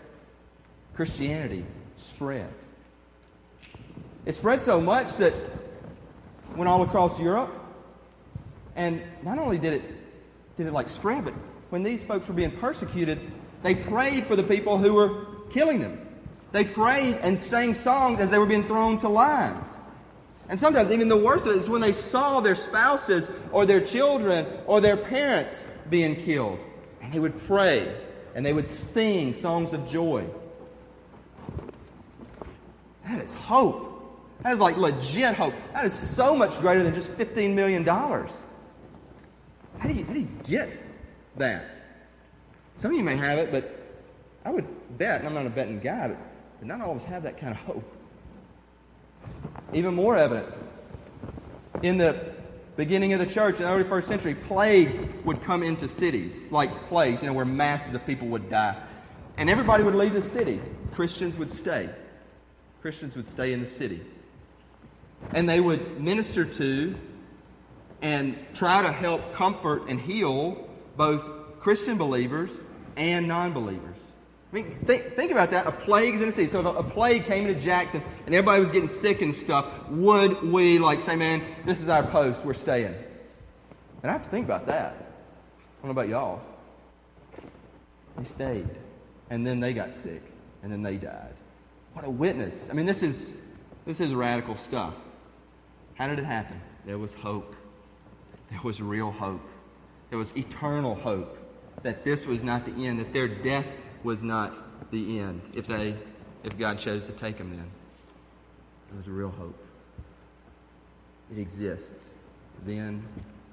Christianity 0.95 1.65
spread. 1.97 2.49
It 4.27 4.35
spread 4.35 4.61
so 4.61 4.81
much 4.81 5.17
that 5.17 5.35
went 6.57 6.69
all 6.69 6.83
across 6.83 7.19
Europe. 7.21 7.51
And 8.77 9.03
not 9.23 9.39
only 9.39 9.59
did 9.59 9.75
it 9.75 9.83
did 10.57 10.67
it 10.67 10.73
like 10.73 10.89
spread, 10.89 11.25
but 11.25 11.35
when 11.71 11.83
these 11.83 12.05
folks 12.05 12.29
were 12.29 12.35
being 12.35 12.51
persecuted, 12.51 13.19
they 13.63 13.75
prayed 13.75 14.27
for 14.27 14.37
the 14.37 14.43
people 14.43 14.77
who 14.77 14.93
were 14.93 15.27
killing 15.51 15.81
them. 15.81 15.99
They 16.53 16.65
prayed 16.65 17.17
and 17.23 17.37
sang 17.37 17.73
songs 17.73 18.21
as 18.21 18.31
they 18.31 18.39
were 18.39 18.47
being 18.47 18.65
thrown 18.65 18.99
to 18.99 19.09
lions. 19.09 19.72
And 20.49 20.59
sometimes 20.59 20.91
even 20.91 21.09
the 21.09 21.17
worst 21.17 21.47
of 21.47 21.57
it 21.57 21.59
is 21.59 21.69
when 21.69 21.81
they 21.81 21.93
saw 21.93 22.41
their 22.41 22.55
spouses 22.55 23.31
or 23.53 23.65
their 23.65 23.81
children 23.81 24.47
or 24.67 24.81
their 24.81 24.97
parents 24.97 25.67
being 25.89 26.17
killed. 26.17 26.59
And 27.01 27.13
they 27.13 27.21
would 27.21 27.39
pray 27.47 27.95
and 28.35 28.45
they 28.45 28.53
would 28.53 28.69
sing 28.69 29.33
songs 29.33 29.73
of 29.73 29.89
joy. 29.89 30.25
That 33.09 33.21
is 33.21 33.35
hope. 33.35 33.89
That 34.43 34.53
is 34.53 34.61
like 34.61 34.77
legit 34.77 35.35
hope. 35.35 35.55
That 35.73 35.85
is 35.85 35.93
so 35.93 36.35
much 36.35 36.59
greater 36.59 36.83
than 36.83 36.95
just 36.95 37.13
$15 37.13 37.55
million. 37.55 37.85
How 37.85 38.29
do 39.89 39.95
you, 39.95 40.05
how 40.05 40.13
do 40.13 40.21
you 40.21 40.29
get 40.45 40.77
that? 41.37 41.81
Some 42.75 42.93
of 42.93 42.97
you 42.97 43.05
may 43.05 43.17
have 43.17 43.39
it, 43.39 43.53
but 43.53 43.79
I 44.45 44.51
would 44.51 44.67
bet, 44.99 45.21
and 45.21 45.29
I'm 45.29 45.35
not 45.35 45.47
a 45.47 45.51
betting 45.51 45.79
guy, 45.79 46.09
but, 46.09 46.19
but 46.59 46.69
not 46.69 46.81
us 46.81 47.05
have 47.05 47.23
that 47.25 47.39
kind 47.39 47.53
of 47.53 47.59
hope. 47.59 47.97
Even 49.73 49.95
more 49.95 50.17
evidence. 50.17 50.65
In 51.83 51.99
the 51.99 52.33
beginning 52.77 53.13
of 53.13 53.19
the 53.19 53.27
church 53.27 53.57
in 53.57 53.63
the 53.65 53.73
early 53.73 53.85
first 53.85 54.09
century, 54.09 54.35
plagues 54.35 55.03
would 55.25 55.43
come 55.43 55.63
into 55.63 55.89
cities, 55.89 56.51
like 56.51 56.71
plagues, 56.89 57.23
you 57.23 57.29
know, 57.29 57.35
where 57.35 57.45
masses 57.45 57.95
of 57.95 58.05
people 58.07 58.29
would 58.29 58.51
die. 58.51 58.77
And 59.37 59.49
everybody 59.49 59.83
would 59.83 59.95
leave 59.95 60.13
the 60.13 60.23
city. 60.23 60.61
Christians 60.93 61.37
would 61.39 61.51
stay. 61.51 61.89
Christians 62.83 63.17
would 63.17 63.29
stay 63.29 63.53
in 63.53 63.61
the 63.61 63.67
city. 63.67 64.01
And 65.33 65.49
they 65.49 65.61
would 65.61 66.01
minister 66.01 66.45
to 66.45 66.95
and 68.03 68.37
try 68.55 68.83
to 68.83 68.91
help 68.91 69.33
comfort 69.33 69.89
and 69.89 70.01
heal 70.01 70.69
both 70.97 71.25
Christian 71.61 71.97
believers 71.97 72.51
and 72.97 73.29
non 73.29 73.53
believers. 73.53 73.92
I 74.53 74.57
mean, 74.57 74.71
think, 74.85 75.15
think 75.15 75.33
about 75.33 75.51
that. 75.53 75.67
A 75.67 75.73
plague 75.73 76.15
is 76.15 76.21
in 76.21 76.27
the 76.27 76.33
city. 76.33 76.47
So 76.47 76.61
if 76.61 76.67
a 76.67 76.83
plague 76.83 77.25
came 77.25 77.47
into 77.47 77.59
Jackson 77.59 78.03
and 78.27 78.35
everybody 78.35 78.61
was 78.61 78.71
getting 78.71 78.89
sick 78.89 79.23
and 79.23 79.35
stuff, 79.35 79.67
would 79.89 80.43
we 80.43 80.79
like 80.79 81.01
say, 81.01 81.17
man, 81.17 81.43
this 81.65 81.81
is 81.81 81.89
our 81.89 82.03
post, 82.03 82.45
we're 82.45 82.53
staying? 82.53 82.95
And 84.03 84.11
I 84.11 84.13
have 84.13 84.25
to 84.25 84.29
think 84.29 84.45
about 84.45 84.67
that. 84.67 84.93
I 84.93 85.87
don't 85.87 85.97
know 85.97 86.03
about 86.03 86.09
y'all. 86.09 86.43
They 88.19 88.25
stayed. 88.25 88.69
And 89.31 89.47
then 89.47 89.59
they 89.59 89.73
got 89.73 89.95
sick. 89.95 90.23
And 90.63 90.71
then 90.71 90.83
they 90.83 90.97
died. 90.97 91.35
What 91.95 92.05
a 92.05 92.11
witness. 92.11 92.69
I 92.71 92.75
mean, 92.75 92.87
this 92.87 93.03
is 93.03 93.33
this 93.87 94.01
is 94.01 94.15
radical 94.15 94.57
stuff. 94.57 94.95
How 95.95 96.09
did 96.09 96.19
it 96.19 96.25
happen? 96.25 96.61
There 96.87 96.99
was 96.99 97.15
hope. 97.15 97.57
There 98.51 98.61
was 98.63 98.81
real 98.81 99.11
hope. 99.11 99.47
There 100.11 100.19
was 100.19 100.37
eternal 100.37 100.95
hope 100.95 101.39
that 101.83 102.05
this 102.05 102.27
was 102.27 102.43
not 102.43 102.65
the 102.65 102.87
end, 102.87 103.01
that 103.01 103.13
their 103.13 103.29
death 103.29 103.67
was 104.05 104.23
not 104.23 104.55
the 104.91 105.19
end 105.21 105.41
if 105.55 105.67
they 105.67 105.95
if 106.45 106.59
God 106.59 106.79
chose 106.79 107.05
to 107.07 107.13
take 107.13 107.39
them 107.39 107.51
then. 107.51 107.71
There 108.89 108.99
was 108.99 109.07
a 109.07 109.13
real 109.13 109.31
hope. 109.31 109.57
It 111.31 111.39
exists 111.39 112.09
then, 112.67 113.05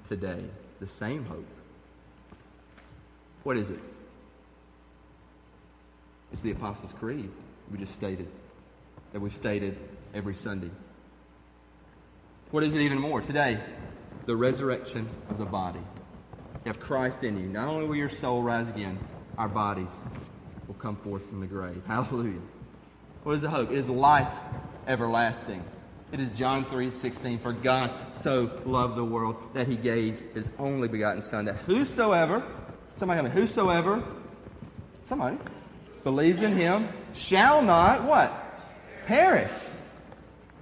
today, 0.08 0.44
the 0.80 0.86
same 0.86 1.24
hope. 1.24 1.46
What 3.42 3.56
is 3.56 3.70
it? 3.70 3.80
It's 6.32 6.42
the 6.42 6.50
Apostles' 6.50 6.92
Creed 6.92 7.30
we 7.70 7.78
just 7.78 7.94
stated, 7.94 8.28
that 9.12 9.20
we've 9.20 9.34
stated 9.34 9.78
every 10.12 10.34
Sunday. 10.34 10.70
What 12.50 12.64
is 12.64 12.74
it 12.74 12.80
even 12.80 12.98
more? 12.98 13.20
Today, 13.20 13.60
the 14.26 14.36
resurrection 14.36 15.08
of 15.28 15.38
the 15.38 15.44
body. 15.44 15.78
You 15.78 16.66
have 16.66 16.80
Christ 16.80 17.24
in 17.24 17.38
you. 17.38 17.48
Not 17.48 17.68
only 17.68 17.86
will 17.86 17.96
your 17.96 18.08
soul 18.08 18.42
rise 18.42 18.68
again, 18.68 18.98
our 19.38 19.48
bodies 19.48 19.94
will 20.70 20.76
come 20.76 20.94
forth 20.94 21.28
from 21.28 21.40
the 21.40 21.48
grave. 21.48 21.82
Hallelujah. 21.88 22.38
What 23.24 23.32
is 23.32 23.42
the 23.42 23.50
hope? 23.50 23.72
It 23.72 23.76
is 23.76 23.90
life 23.90 24.30
everlasting. 24.86 25.64
It 26.12 26.20
is 26.20 26.30
John 26.30 26.64
3 26.64 26.92
16. 26.92 27.40
For 27.40 27.52
God 27.52 27.90
so 28.12 28.48
loved 28.64 28.94
the 28.94 29.04
world 29.04 29.34
that 29.52 29.66
he 29.66 29.74
gave 29.74 30.20
his 30.32 30.48
only 30.60 30.86
begotten 30.86 31.22
Son, 31.22 31.44
that 31.46 31.56
whosoever, 31.56 32.44
somebody 32.94 33.20
tell 33.20 33.28
me, 33.28 33.34
whosoever, 33.34 34.00
somebody, 35.06 35.38
believes 36.04 36.42
in 36.42 36.52
him 36.52 36.88
shall 37.14 37.62
not 37.62 38.04
what? 38.04 38.32
Perish, 39.06 39.50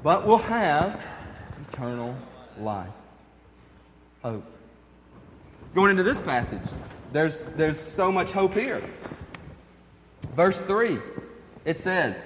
but 0.03 0.27
will 0.27 0.39
have 0.39 0.99
eternal 1.69 2.17
life. 2.59 2.89
Hope. 4.23 4.45
Going 5.75 5.91
into 5.91 6.03
this 6.03 6.19
passage, 6.19 6.63
there's, 7.13 7.45
there's 7.57 7.79
so 7.79 8.11
much 8.11 8.31
hope 8.31 8.55
here. 8.55 8.83
Verse 10.35 10.59
3, 10.59 10.99
it 11.65 11.79
says, 11.79 12.17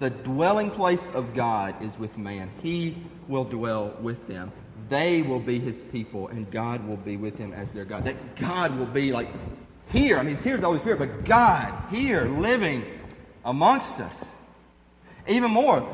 The 0.00 0.10
dwelling 0.10 0.70
place 0.70 1.08
of 1.10 1.34
God 1.34 1.80
is 1.82 1.98
with 1.98 2.18
man. 2.18 2.50
He 2.62 2.96
will 3.28 3.44
dwell 3.44 3.96
with 4.00 4.26
them. 4.26 4.52
They 4.88 5.22
will 5.22 5.40
be 5.40 5.58
his 5.58 5.82
people, 5.84 6.28
and 6.28 6.50
God 6.50 6.86
will 6.86 6.96
be 6.96 7.16
with 7.16 7.38
him 7.38 7.52
as 7.52 7.72
their 7.72 7.84
God. 7.84 8.04
That 8.04 8.36
God 8.36 8.76
will 8.78 8.86
be 8.86 9.12
like 9.12 9.28
here. 9.90 10.18
I 10.18 10.22
mean, 10.22 10.36
here's 10.36 10.60
the 10.60 10.66
Holy 10.66 10.78
Spirit, 10.78 10.98
but 10.98 11.24
God 11.24 11.72
here 11.90 12.24
living 12.24 12.84
amongst 13.44 14.00
us. 14.00 14.24
Even 15.26 15.50
more, 15.50 15.86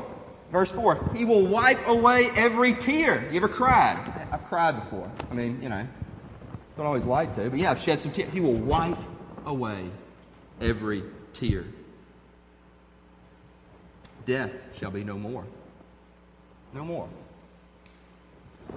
verse 0.51 0.71
4 0.71 1.11
He 1.15 1.25
will 1.25 1.45
wipe 1.45 1.87
away 1.87 2.29
every 2.35 2.73
tear. 2.73 3.23
You 3.31 3.37
ever 3.37 3.47
cried? 3.47 3.97
I've 4.31 4.45
cried 4.45 4.79
before. 4.79 5.09
I 5.29 5.33
mean, 5.33 5.61
you 5.61 5.69
know, 5.69 5.87
don't 6.75 6.85
always 6.85 7.05
like 7.05 7.33
to, 7.35 7.49
but 7.49 7.59
yeah, 7.59 7.71
I've 7.71 7.79
shed 7.79 7.99
some 7.99 8.11
tears. 8.11 8.31
He 8.33 8.39
will 8.39 8.57
wipe 8.57 8.97
away 9.45 9.89
every 10.59 11.03
tear. 11.33 11.65
Death 14.25 14.77
shall 14.77 14.91
be 14.91 15.03
no 15.03 15.17
more. 15.17 15.45
No 16.73 16.85
more. 16.85 17.09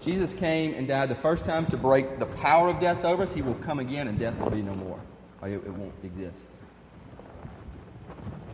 Jesus 0.01 0.35
came 0.35 0.75
and 0.75 0.89
died 0.89 1.09
the 1.09 1.15
first 1.15 1.45
time 1.45 1.67
to 1.67 1.77
break 1.77 2.19
the 2.19 2.27
power 2.27 2.69
of 2.69 2.81
death 2.81 3.05
over 3.05 3.23
us. 3.23 3.33
He 3.33 3.43
will 3.43 3.55
come 3.55 3.79
again 3.79 4.09
and 4.09 4.19
death 4.19 4.39
will 4.41 4.51
be 4.51 4.63
no 4.63 4.75
more. 4.75 4.99
It, 5.43 5.67
won't 5.67 5.93
exist. 6.03 6.41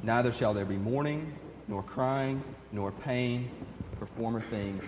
Neither 0.03 0.33
shall 0.33 0.53
there 0.53 0.65
be 0.65 0.77
mourning, 0.77 1.33
nor 1.69 1.83
crying, 1.85 2.43
nor 2.73 2.91
pain, 2.91 3.49
for 3.99 4.07
former 4.07 4.41
things 4.41 4.85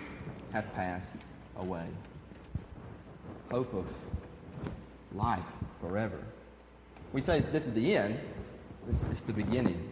have 0.51 0.71
passed 0.73 1.17
away. 1.57 1.85
Hope 3.51 3.73
of 3.73 3.85
life 5.13 5.39
forever. 5.79 6.19
We 7.13 7.21
say 7.21 7.39
this 7.39 7.67
is 7.67 7.73
the 7.73 7.95
end, 7.95 8.19
this 8.87 9.07
is 9.07 9.21
the 9.21 9.33
beginning 9.33 9.89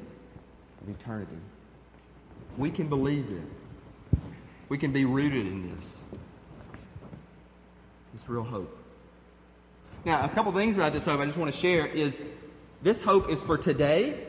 of 0.82 0.90
eternity. 0.90 1.38
We 2.58 2.70
can 2.70 2.88
believe 2.88 3.30
it. 3.32 4.20
We 4.70 4.78
can 4.78 4.92
be 4.92 5.06
rooted 5.06 5.48
in 5.48 5.76
this. 5.76 6.04
This 8.14 8.28
real 8.28 8.44
hope. 8.44 8.78
Now, 10.04 10.26
a 10.26 10.30
couple 10.30 10.52
things 10.52 10.76
about 10.76 10.94
this 10.94 11.06
hope 11.06 11.20
I 11.20 11.26
just 11.26 11.38
want 11.38 11.54
to 11.54 11.58
share 11.58 11.86
is 11.86 12.24
this 12.82 13.02
hope 13.02 13.30
is 13.30 13.42
for 13.42 13.58
today, 13.58 14.20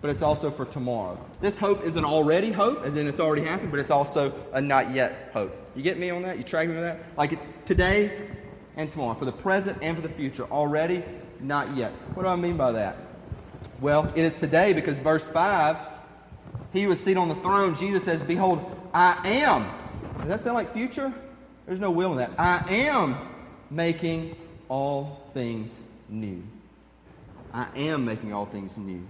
but 0.00 0.10
it's 0.10 0.22
also 0.22 0.50
for 0.50 0.64
tomorrow. 0.64 1.18
This 1.40 1.56
hope 1.56 1.84
is 1.84 1.96
an 1.96 2.04
already 2.04 2.50
hope, 2.50 2.84
as 2.84 2.96
in 2.96 3.06
it's 3.06 3.20
already 3.20 3.42
happened, 3.42 3.70
but 3.70 3.80
it's 3.80 3.90
also 3.90 4.34
a 4.52 4.60
not 4.60 4.92
yet 4.92 5.30
hope. 5.32 5.56
You 5.74 5.82
get 5.82 5.98
me 5.98 6.10
on 6.10 6.22
that? 6.22 6.36
You 6.36 6.44
track 6.44 6.68
me 6.68 6.76
on 6.76 6.82
that? 6.82 6.98
Like 7.16 7.32
it's 7.32 7.58
today 7.64 8.28
and 8.76 8.90
tomorrow, 8.90 9.14
for 9.14 9.24
the 9.24 9.32
present 9.32 9.78
and 9.82 9.96
for 9.96 10.02
the 10.02 10.08
future. 10.08 10.44
Already, 10.44 11.04
not 11.40 11.74
yet. 11.76 11.92
What 12.14 12.24
do 12.24 12.28
I 12.28 12.36
mean 12.36 12.56
by 12.56 12.72
that? 12.72 12.96
Well, 13.80 14.12
it 14.14 14.22
is 14.22 14.36
today 14.36 14.74
because 14.74 14.98
verse 14.98 15.26
5, 15.26 15.76
he 16.72 16.86
was 16.86 17.00
seated 17.00 17.18
on 17.18 17.30
the 17.30 17.34
throne. 17.36 17.74
Jesus 17.74 18.04
says, 18.04 18.20
Behold, 18.22 18.78
I 18.92 19.18
am. 19.26 19.66
Does 20.18 20.28
that 20.28 20.40
sound 20.40 20.54
like 20.54 20.70
future? 20.72 21.12
There's 21.66 21.80
no 21.80 21.90
will 21.90 22.12
in 22.12 22.18
that. 22.18 22.30
I 22.38 22.62
am 22.68 23.16
making 23.70 24.36
all 24.68 25.22
things 25.32 25.80
new. 26.10 26.42
I 27.54 27.68
am 27.74 28.04
making 28.04 28.34
all 28.34 28.44
things 28.44 28.76
new. 28.76 29.06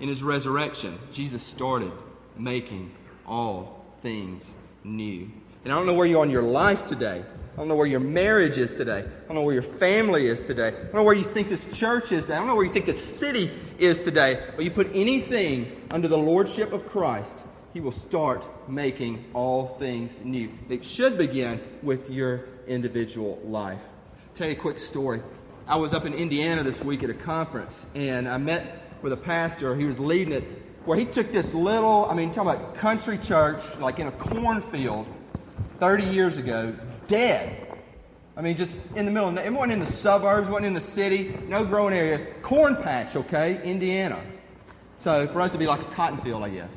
In 0.00 0.08
his 0.08 0.22
resurrection, 0.22 0.98
Jesus 1.12 1.42
started 1.42 1.92
making 2.36 2.92
all 3.26 3.84
things 4.02 4.44
new. 4.84 5.30
And 5.64 5.72
I 5.72 5.76
don't 5.76 5.86
know 5.86 5.94
where 5.94 6.06
you 6.06 6.18
are 6.18 6.24
in 6.24 6.30
your 6.30 6.42
life 6.42 6.86
today. 6.86 7.24
I 7.56 7.60
don't 7.60 7.68
know 7.68 7.74
where 7.76 7.86
your 7.86 8.00
marriage 8.00 8.58
is 8.58 8.74
today. 8.74 8.98
I 8.98 9.26
don't 9.28 9.36
know 9.36 9.42
where 9.42 9.54
your 9.54 9.62
family 9.62 10.26
is 10.26 10.44
today. 10.44 10.68
I 10.68 10.72
don't 10.72 10.94
know 10.94 11.04
where 11.04 11.14
you 11.14 11.24
think 11.24 11.48
this 11.48 11.64
church 11.74 12.12
is 12.12 12.26
today. 12.26 12.34
I 12.34 12.38
don't 12.40 12.48
know 12.48 12.54
where 12.54 12.66
you 12.66 12.70
think 12.70 12.84
this 12.84 13.02
city 13.02 13.50
is 13.78 14.04
today. 14.04 14.42
But 14.54 14.66
you 14.66 14.70
put 14.70 14.90
anything 14.92 15.74
under 15.90 16.06
the 16.06 16.18
lordship 16.18 16.74
of 16.74 16.86
Christ, 16.86 17.46
He 17.72 17.80
will 17.80 17.92
start 17.92 18.46
making 18.68 19.24
all 19.32 19.68
things 19.68 20.20
new. 20.22 20.50
It 20.68 20.84
should 20.84 21.16
begin 21.16 21.58
with 21.82 22.10
your 22.10 22.44
individual 22.66 23.40
life. 23.42 23.80
I'll 23.80 24.34
tell 24.34 24.48
you 24.48 24.52
a 24.52 24.58
quick 24.58 24.78
story. 24.78 25.22
I 25.66 25.76
was 25.76 25.94
up 25.94 26.04
in 26.04 26.12
Indiana 26.12 26.62
this 26.62 26.84
week 26.84 27.04
at 27.04 27.08
a 27.08 27.14
conference, 27.14 27.86
and 27.94 28.28
I 28.28 28.36
met 28.36 28.82
with 29.00 29.14
a 29.14 29.16
pastor. 29.16 29.74
He 29.74 29.86
was 29.86 29.98
leading 29.98 30.34
it, 30.34 30.44
where 30.84 30.98
he 30.98 31.06
took 31.06 31.32
this 31.32 31.54
little, 31.54 32.04
I 32.10 32.12
mean, 32.12 32.30
talking 32.32 32.50
about 32.50 32.74
country 32.74 33.16
church, 33.16 33.62
like 33.78 33.98
in 33.98 34.08
a 34.08 34.12
cornfield 34.12 35.06
30 35.78 36.04
years 36.04 36.36
ago, 36.36 36.76
dead. 37.06 37.66
I 38.36 38.42
mean, 38.42 38.54
just 38.54 38.78
in 38.94 39.06
the 39.06 39.10
middle. 39.10 39.36
It 39.38 39.50
wasn't 39.50 39.72
in 39.72 39.80
the 39.80 39.86
suburbs, 39.86 40.48
wasn't 40.48 40.66
in 40.66 40.74
the 40.74 40.80
city, 40.80 41.38
no 41.48 41.64
growing 41.64 41.94
area. 41.94 42.26
Corn 42.42 42.76
patch, 42.76 43.16
okay, 43.16 43.62
Indiana. 43.62 44.20
So 44.98 45.26
for 45.28 45.40
us 45.40 45.52
to 45.52 45.58
be 45.58 45.66
like 45.66 45.80
a 45.80 45.90
cotton 45.92 46.20
field, 46.20 46.42
I 46.42 46.50
guess. 46.50 46.72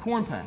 Corn 0.00 0.24
patch. 0.24 0.46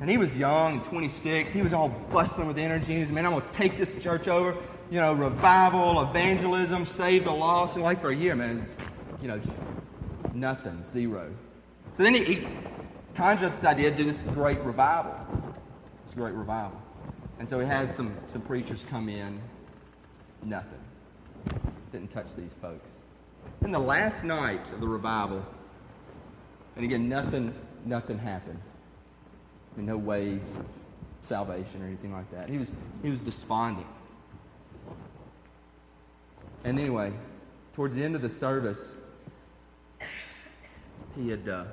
And 0.00 0.08
he 0.08 0.16
was 0.16 0.36
young, 0.36 0.82
26. 0.82 1.50
He 1.50 1.62
was 1.62 1.72
all 1.72 1.88
bustling 2.10 2.48
with 2.48 2.58
energy. 2.58 2.94
He 2.94 3.00
was, 3.00 3.10
man, 3.10 3.26
I'm 3.26 3.32
going 3.32 3.42
to 3.42 3.52
take 3.52 3.76
this 3.78 3.94
church 3.94 4.28
over. 4.28 4.56
You 4.90 5.00
know, 5.00 5.14
revival, 5.14 6.02
evangelism, 6.02 6.84
save 6.84 7.24
the 7.24 7.32
lost. 7.32 7.76
And 7.76 7.84
like 7.84 8.00
for 8.00 8.10
a 8.10 8.16
year, 8.16 8.34
man, 8.34 8.66
you 9.20 9.28
know, 9.28 9.38
just 9.38 9.58
nothing, 10.34 10.82
zero. 10.82 11.30
So 11.94 12.02
then 12.02 12.14
he, 12.14 12.24
he 12.24 12.48
conjured 13.14 13.48
up 13.48 13.54
this 13.54 13.64
idea 13.64 13.90
to 13.90 13.96
do 13.96 14.04
this 14.04 14.22
great 14.34 14.60
revival. 14.60 15.14
This 16.04 16.14
great 16.14 16.34
revival. 16.34 16.80
And 17.38 17.48
so 17.48 17.58
we 17.58 17.66
had 17.66 17.94
some, 17.94 18.16
some 18.28 18.42
preachers 18.42 18.84
come 18.88 19.08
in, 19.08 19.40
nothing. 20.42 20.78
Didn't 21.92 22.10
touch 22.10 22.34
these 22.36 22.54
folks. 22.54 22.88
Then 23.60 23.72
the 23.72 23.78
last 23.78 24.24
night 24.24 24.70
of 24.72 24.80
the 24.80 24.88
revival, 24.88 25.44
and 26.76 26.84
again, 26.84 27.08
nothing, 27.08 27.54
nothing 27.84 28.18
happened. 28.18 28.60
And 29.76 29.86
no 29.86 29.96
waves 29.96 30.56
of 30.56 30.66
salvation 31.22 31.82
or 31.82 31.86
anything 31.86 32.12
like 32.12 32.30
that. 32.30 32.48
He 32.48 32.58
was, 32.58 32.72
he 33.02 33.10
was 33.10 33.20
despondent. 33.20 33.86
And 36.64 36.78
anyway, 36.78 37.12
towards 37.74 37.94
the 37.94 38.04
end 38.04 38.14
of 38.14 38.22
the 38.22 38.30
service, 38.30 38.92
he 41.16 41.28
had 41.28 41.48
uh, 41.48 41.64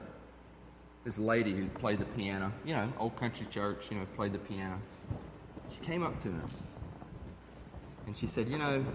this 1.03 1.17
lady 1.17 1.53
who 1.53 1.67
played 1.67 1.99
the 1.99 2.05
piano, 2.05 2.51
you 2.65 2.73
know, 2.73 2.91
old 2.99 3.15
country 3.15 3.47
church, 3.49 3.85
you 3.89 3.97
know, 3.97 4.05
played 4.15 4.33
the 4.33 4.39
piano. 4.39 4.79
She 5.73 5.79
came 5.79 6.03
up 6.03 6.19
to 6.21 6.27
him 6.27 6.49
and 8.05 8.17
she 8.17 8.27
said, 8.27 8.47
You 8.49 8.57
know, 8.57 8.85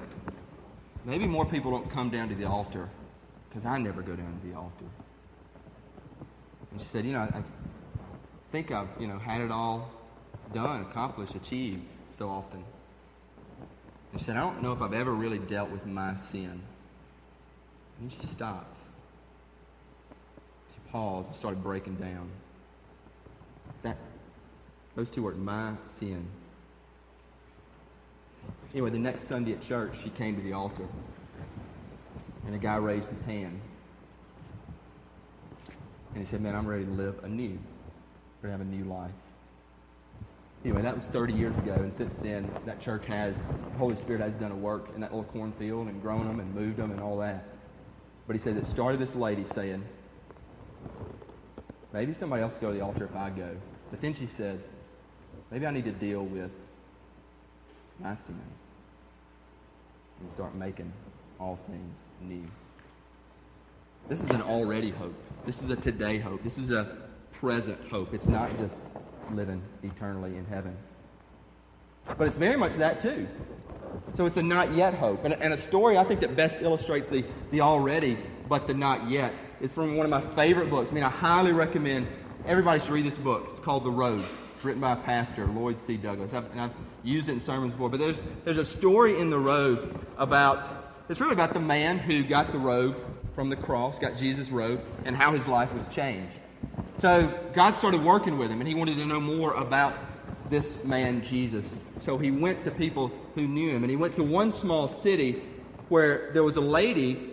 maybe 1.05 1.27
more 1.27 1.47
people 1.47 1.71
don't 1.71 1.91
come 1.91 2.11
down 2.11 2.29
to 2.29 2.35
the 2.35 2.45
altar 2.45 2.89
because 3.49 3.65
I 3.65 3.79
never 3.79 4.03
go 4.03 4.15
down 4.15 4.39
to 4.41 4.47
the 4.47 4.57
altar. 4.57 4.85
And 6.71 6.81
she 6.81 6.87
said, 6.87 7.05
You 7.05 7.13
know, 7.13 7.21
I 7.21 7.43
think 8.53 8.71
I've, 8.71 8.89
you 8.99 9.07
know, 9.07 9.19
had 9.19 9.41
it 9.41 9.51
all 9.51 9.91
done, 10.53 10.83
accomplished, 10.83 11.35
achieved 11.35 11.83
so 12.17 12.29
often. 12.29 12.63
And 14.13 14.21
she 14.21 14.27
said, 14.27 14.37
I 14.37 14.41
don't 14.41 14.63
know 14.63 14.73
if 14.73 14.83
I've 14.83 14.93
ever 14.93 15.13
really 15.13 15.39
dealt 15.39 15.71
with 15.71 15.87
my 15.87 16.15
sin. 16.15 16.63
And 18.01 18.13
she 18.13 18.27
stopped. 18.27 18.79
She 20.73 20.91
paused 20.91 21.29
and 21.29 21.37
started 21.37 21.63
breaking 21.63 21.97
down. 21.97 22.31
That, 23.83 23.97
those 24.95 25.11
two 25.11 25.23
words, 25.23 25.39
my 25.39 25.73
sin. 25.87 26.27
Anyway, 28.77 28.91
the 28.91 28.99
next 28.99 29.27
Sunday 29.27 29.55
at 29.55 29.63
church, 29.63 29.97
she 30.05 30.11
came 30.11 30.37
to 30.37 30.43
the 30.43 30.53
altar. 30.53 30.87
And 32.45 32.55
a 32.55 32.59
guy 32.59 32.77
raised 32.77 33.09
his 33.09 33.25
hand. 33.25 33.59
And 36.11 36.19
he 36.19 36.27
said, 36.27 36.43
Man, 36.43 36.55
I'm 36.55 36.67
ready 36.67 36.85
to 36.85 36.91
live 36.91 37.25
anew. 37.25 37.59
Ready 38.43 38.43
to 38.43 38.51
have 38.51 38.61
a 38.61 38.65
new 38.65 38.85
life. 38.85 39.15
Anyway, 40.63 40.83
that 40.83 40.95
was 40.95 41.07
30 41.07 41.33
years 41.33 41.57
ago, 41.57 41.73
and 41.73 41.91
since 41.91 42.19
then, 42.19 42.51
that 42.67 42.79
church 42.79 43.07
has, 43.07 43.55
Holy 43.79 43.97
Spirit 43.97 44.21
has 44.21 44.35
done 44.35 44.53
a 44.53 44.57
work 44.57 44.91
in 44.95 45.01
that 45.01 45.11
little 45.11 45.25
cornfield 45.33 45.89
and 45.89 46.03
grown 46.03 46.27
them 46.27 46.39
and 46.39 46.55
moved 46.55 46.77
them 46.77 46.91
and 46.91 47.01
all 47.01 47.17
that. 47.17 47.45
But 48.27 48.35
he 48.35 48.39
says 48.39 48.59
it 48.59 48.67
started 48.67 49.01
this 49.01 49.15
lady 49.15 49.45
saying, 49.45 49.83
maybe 51.95 52.13
somebody 52.13 52.43
else 52.43 52.59
go 52.59 52.73
to 52.73 52.75
the 52.77 52.85
altar 52.85 53.07
if 53.07 53.17
I 53.17 53.31
go. 53.31 53.57
But 53.91 54.03
then 54.03 54.13
she 54.13 54.27
said, 54.27 54.63
maybe 55.51 55.65
I 55.65 55.71
need 55.71 55.87
to 55.87 55.93
deal 55.93 56.27
with 56.27 56.51
my 58.01 58.13
sin 58.15 58.39
and 60.21 60.31
start 60.31 60.55
making 60.55 60.93
all 61.39 61.59
things 61.69 61.97
new. 62.23 62.47
This 64.09 64.23
is 64.23 64.31
an 64.31 64.43
already 64.43 64.91
hope. 64.91 65.15
This 65.45 65.63
is 65.63 65.71
a 65.71 65.77
today 65.77 66.19
hope. 66.19 66.43
This 66.43 66.59
is 66.59 66.71
a 66.71 66.97
present 67.33 67.79
hope. 67.91 68.15
It's 68.15 68.29
not 68.29 68.57
just 68.59 68.81
living 69.33 69.63
eternally 69.83 70.37
in 70.37 70.45
heaven. 70.47 70.77
But 72.17 72.29
it's 72.29 72.37
very 72.37 72.57
much 72.57 72.75
that 72.77 73.01
too. 73.01 73.27
So 74.13 74.27
it's 74.27 74.37
a 74.37 74.43
not 74.43 74.73
yet 74.73 74.95
hope. 74.95 75.25
And, 75.25 75.35
and 75.35 75.53
a 75.53 75.57
story 75.57 75.99
I 75.99 76.05
think 76.05 76.21
that 76.21 76.37
best 76.37 76.63
illustrates 76.63 77.11
the, 77.11 77.25
the 77.51 77.61
already 77.61 78.19
but 78.49 78.67
the 78.67 78.75
not 78.75 79.11
yet 79.11 79.35
is 79.61 79.73
from 79.73 79.97
one 79.97 80.05
of 80.07 80.11
my 80.11 80.21
favorite 80.21 80.71
books. 80.71 80.93
I 80.93 80.95
mean, 80.95 81.05
I 81.05 81.11
highly 81.11 81.53
recommend 81.53 82.07
everybody 82.47 82.79
should 82.81 82.91
read 82.91 83.05
this 83.05 83.19
book. 83.19 83.49
It's 83.51 83.61
called 83.61 83.85
The 83.85 83.91
Robe. 83.91 84.25
Written 84.67 84.81
by 84.81 84.95
a 84.95 84.97
pastor, 84.97 85.47
Lloyd 85.47 85.79
C. 85.79 85.97
Douglas. 85.97 86.35
I've, 86.35 86.51
and 86.51 86.61
I've 86.61 86.73
used 87.05 87.29
it 87.29 87.33
in 87.35 87.41
sermons 87.41 87.71
before. 87.71 87.89
But 87.89 88.01
there's, 88.01 88.21
there's 88.45 88.59
a 88.59 88.65
story 88.65 89.17
in 89.17 89.31
The 89.31 89.39
robe 89.39 90.05
about, 90.19 90.65
it's 91.09 91.21
really 91.21 91.35
about 91.35 91.55
the 91.55 91.61
man 91.61 91.99
who 91.99 92.25
got 92.25 92.51
the 92.51 92.59
robe 92.59 92.97
from 93.37 93.49
the 93.49 93.55
cross, 93.55 93.97
got 94.01 94.17
Jesus' 94.17 94.51
robe, 94.51 94.81
and 95.05 95.15
how 95.15 95.31
his 95.31 95.47
life 95.47 95.73
was 95.73 95.87
changed. 95.87 96.33
So 96.99 97.33
God 97.55 97.77
started 97.77 98.03
working 98.03 98.39
with 98.39 98.51
him, 98.51 98.59
and 98.59 98.67
he 98.67 98.75
wanted 98.75 98.97
to 98.97 99.07
know 99.07 99.21
more 99.21 99.55
about 99.55 99.95
this 100.51 100.83
man, 100.83 101.23
Jesus. 101.23 101.79
So 101.99 102.19
he 102.19 102.33
went 102.33 102.65
to 102.65 102.73
people 102.73 103.13
who 103.37 103.47
knew 103.47 103.71
him, 103.71 103.85
and 103.85 103.91
he 103.91 103.97
went 103.97 104.17
to 104.17 104.25
one 104.25 104.51
small 104.51 104.89
city 104.89 105.45
where 105.91 106.33
there 106.33 106.43
was 106.43 106.57
a 106.57 106.61
lady 106.61 107.31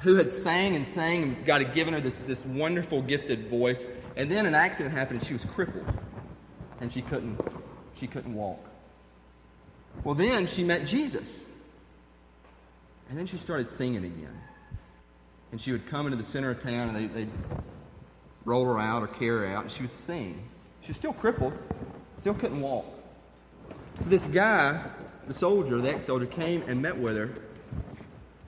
who 0.00 0.16
had 0.16 0.30
sang 0.30 0.76
and 0.76 0.86
sang, 0.86 1.22
and 1.22 1.46
God 1.46 1.62
had 1.62 1.74
given 1.74 1.94
her 1.94 2.00
this, 2.00 2.18
this 2.20 2.44
wonderful, 2.44 3.00
gifted 3.00 3.48
voice. 3.48 3.86
And 4.16 4.30
then 4.30 4.44
an 4.44 4.54
accident 4.54 4.94
happened, 4.94 5.20
and 5.20 5.26
she 5.26 5.32
was 5.32 5.46
crippled, 5.46 5.86
and 6.82 6.90
she 6.90 7.00
couldn't, 7.00 7.40
she 7.94 8.08
couldn't 8.08 8.34
walk. 8.34 8.58
Well, 10.02 10.16
then 10.16 10.46
she 10.48 10.64
met 10.64 10.84
Jesus. 10.84 11.46
And 13.08 13.16
then 13.16 13.24
she 13.24 13.36
started 13.36 13.68
singing 13.68 14.04
again. 14.04 14.36
And 15.52 15.60
she 15.60 15.70
would 15.70 15.86
come 15.86 16.06
into 16.06 16.16
the 16.16 16.24
center 16.24 16.50
of 16.50 16.60
town, 16.60 16.88
and 16.88 16.96
they, 16.96 17.06
they'd 17.06 17.30
roll 18.44 18.64
her 18.64 18.80
out 18.80 19.04
or 19.04 19.06
carry 19.06 19.46
her 19.46 19.54
out, 19.54 19.62
and 19.62 19.70
she 19.70 19.82
would 19.82 19.94
sing. 19.94 20.42
She 20.80 20.88
was 20.88 20.96
still 20.96 21.12
crippled, 21.12 21.52
still 22.18 22.34
couldn't 22.34 22.60
walk. 22.60 22.86
So 24.00 24.10
this 24.10 24.26
guy, 24.26 24.84
the 25.28 25.34
soldier, 25.34 25.80
the 25.80 25.88
ex-soldier, 25.88 26.26
came 26.26 26.62
and 26.62 26.82
met 26.82 26.98
with 26.98 27.16
her 27.16 27.30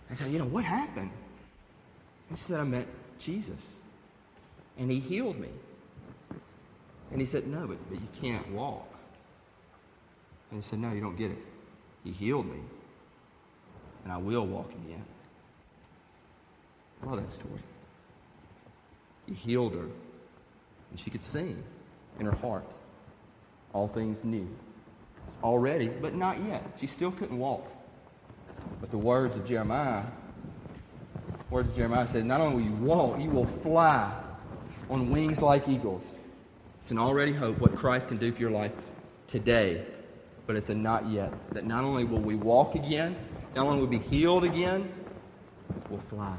and 0.09 0.18
said, 0.18 0.33
you 0.33 0.40
know, 0.40 0.47
what 0.47 0.64
happened? 0.64 1.12
And 2.31 2.38
she 2.38 2.44
said, 2.44 2.59
I 2.59 2.64
met 2.64 2.88
Jesus. 3.20 3.70
And 4.77 4.90
he 4.90 4.99
healed 4.99 5.38
me. 5.38 5.51
And 7.14 7.20
he 7.20 7.27
said, 7.29 7.46
no, 7.46 7.64
but, 7.68 7.79
but 7.88 8.00
you 8.00 8.09
can't 8.20 8.50
walk. 8.50 8.92
And 10.50 10.61
he 10.61 10.68
said, 10.68 10.81
no, 10.81 10.92
you 10.92 11.00
don't 11.00 11.16
get 11.16 11.31
it. 11.31 11.38
He 12.03 12.11
healed 12.11 12.44
me. 12.44 12.59
And 14.03 14.12
I 14.12 14.16
will 14.16 14.44
walk 14.44 14.68
again. 14.85 15.05
I 17.00 17.07
love 17.07 17.22
that 17.22 17.31
story. 17.31 17.61
He 19.29 19.35
healed 19.35 19.74
her, 19.74 19.87
and 20.90 20.98
she 20.98 21.09
could 21.09 21.22
sing 21.22 21.62
in 22.18 22.27
her 22.27 22.33
heart. 22.33 22.66
All 23.72 23.87
things 23.87 24.24
new. 24.24 24.48
It's 25.29 25.38
already, 25.40 25.87
but 25.87 26.16
not 26.16 26.37
yet. 26.40 26.64
She 26.81 26.88
still 26.88 27.12
couldn't 27.12 27.38
walk. 27.38 27.64
But 28.81 28.90
the 28.90 28.98
words 28.98 29.37
of 29.37 29.46
Jeremiah, 29.46 30.03
words 31.48 31.68
of 31.68 31.77
Jeremiah 31.77 32.09
said, 32.09 32.24
not 32.24 32.40
only 32.40 32.57
will 32.57 32.70
you 32.70 32.77
walk, 32.85 33.20
you 33.20 33.31
will 33.31 33.46
fly 33.46 34.12
on 34.90 35.12
wings 35.12 35.40
like 35.40 35.68
eagles. 35.68 36.16
It's 36.85 36.90
an 36.90 36.99
already 36.99 37.33
hope 37.33 37.61
what 37.61 37.75
Christ 37.75 38.09
can 38.09 38.18
do 38.18 38.31
for 38.31 38.42
your 38.42 38.51
life 38.51 38.70
today 39.27 39.87
but 40.47 40.55
it's 40.55 40.68
a 40.68 40.75
not 40.75 41.09
yet. 41.09 41.33
That 41.53 41.64
not 41.64 41.83
only 41.83 42.05
will 42.05 42.20
we 42.20 42.35
walk 42.35 42.75
again, 42.75 43.16
not 43.57 43.66
only 43.66 43.81
will 43.81 43.87
we 43.87 43.97
be 43.97 44.05
healed 44.05 44.44
again, 44.44 44.92
we'll 45.88 45.99
fly. 45.99 46.37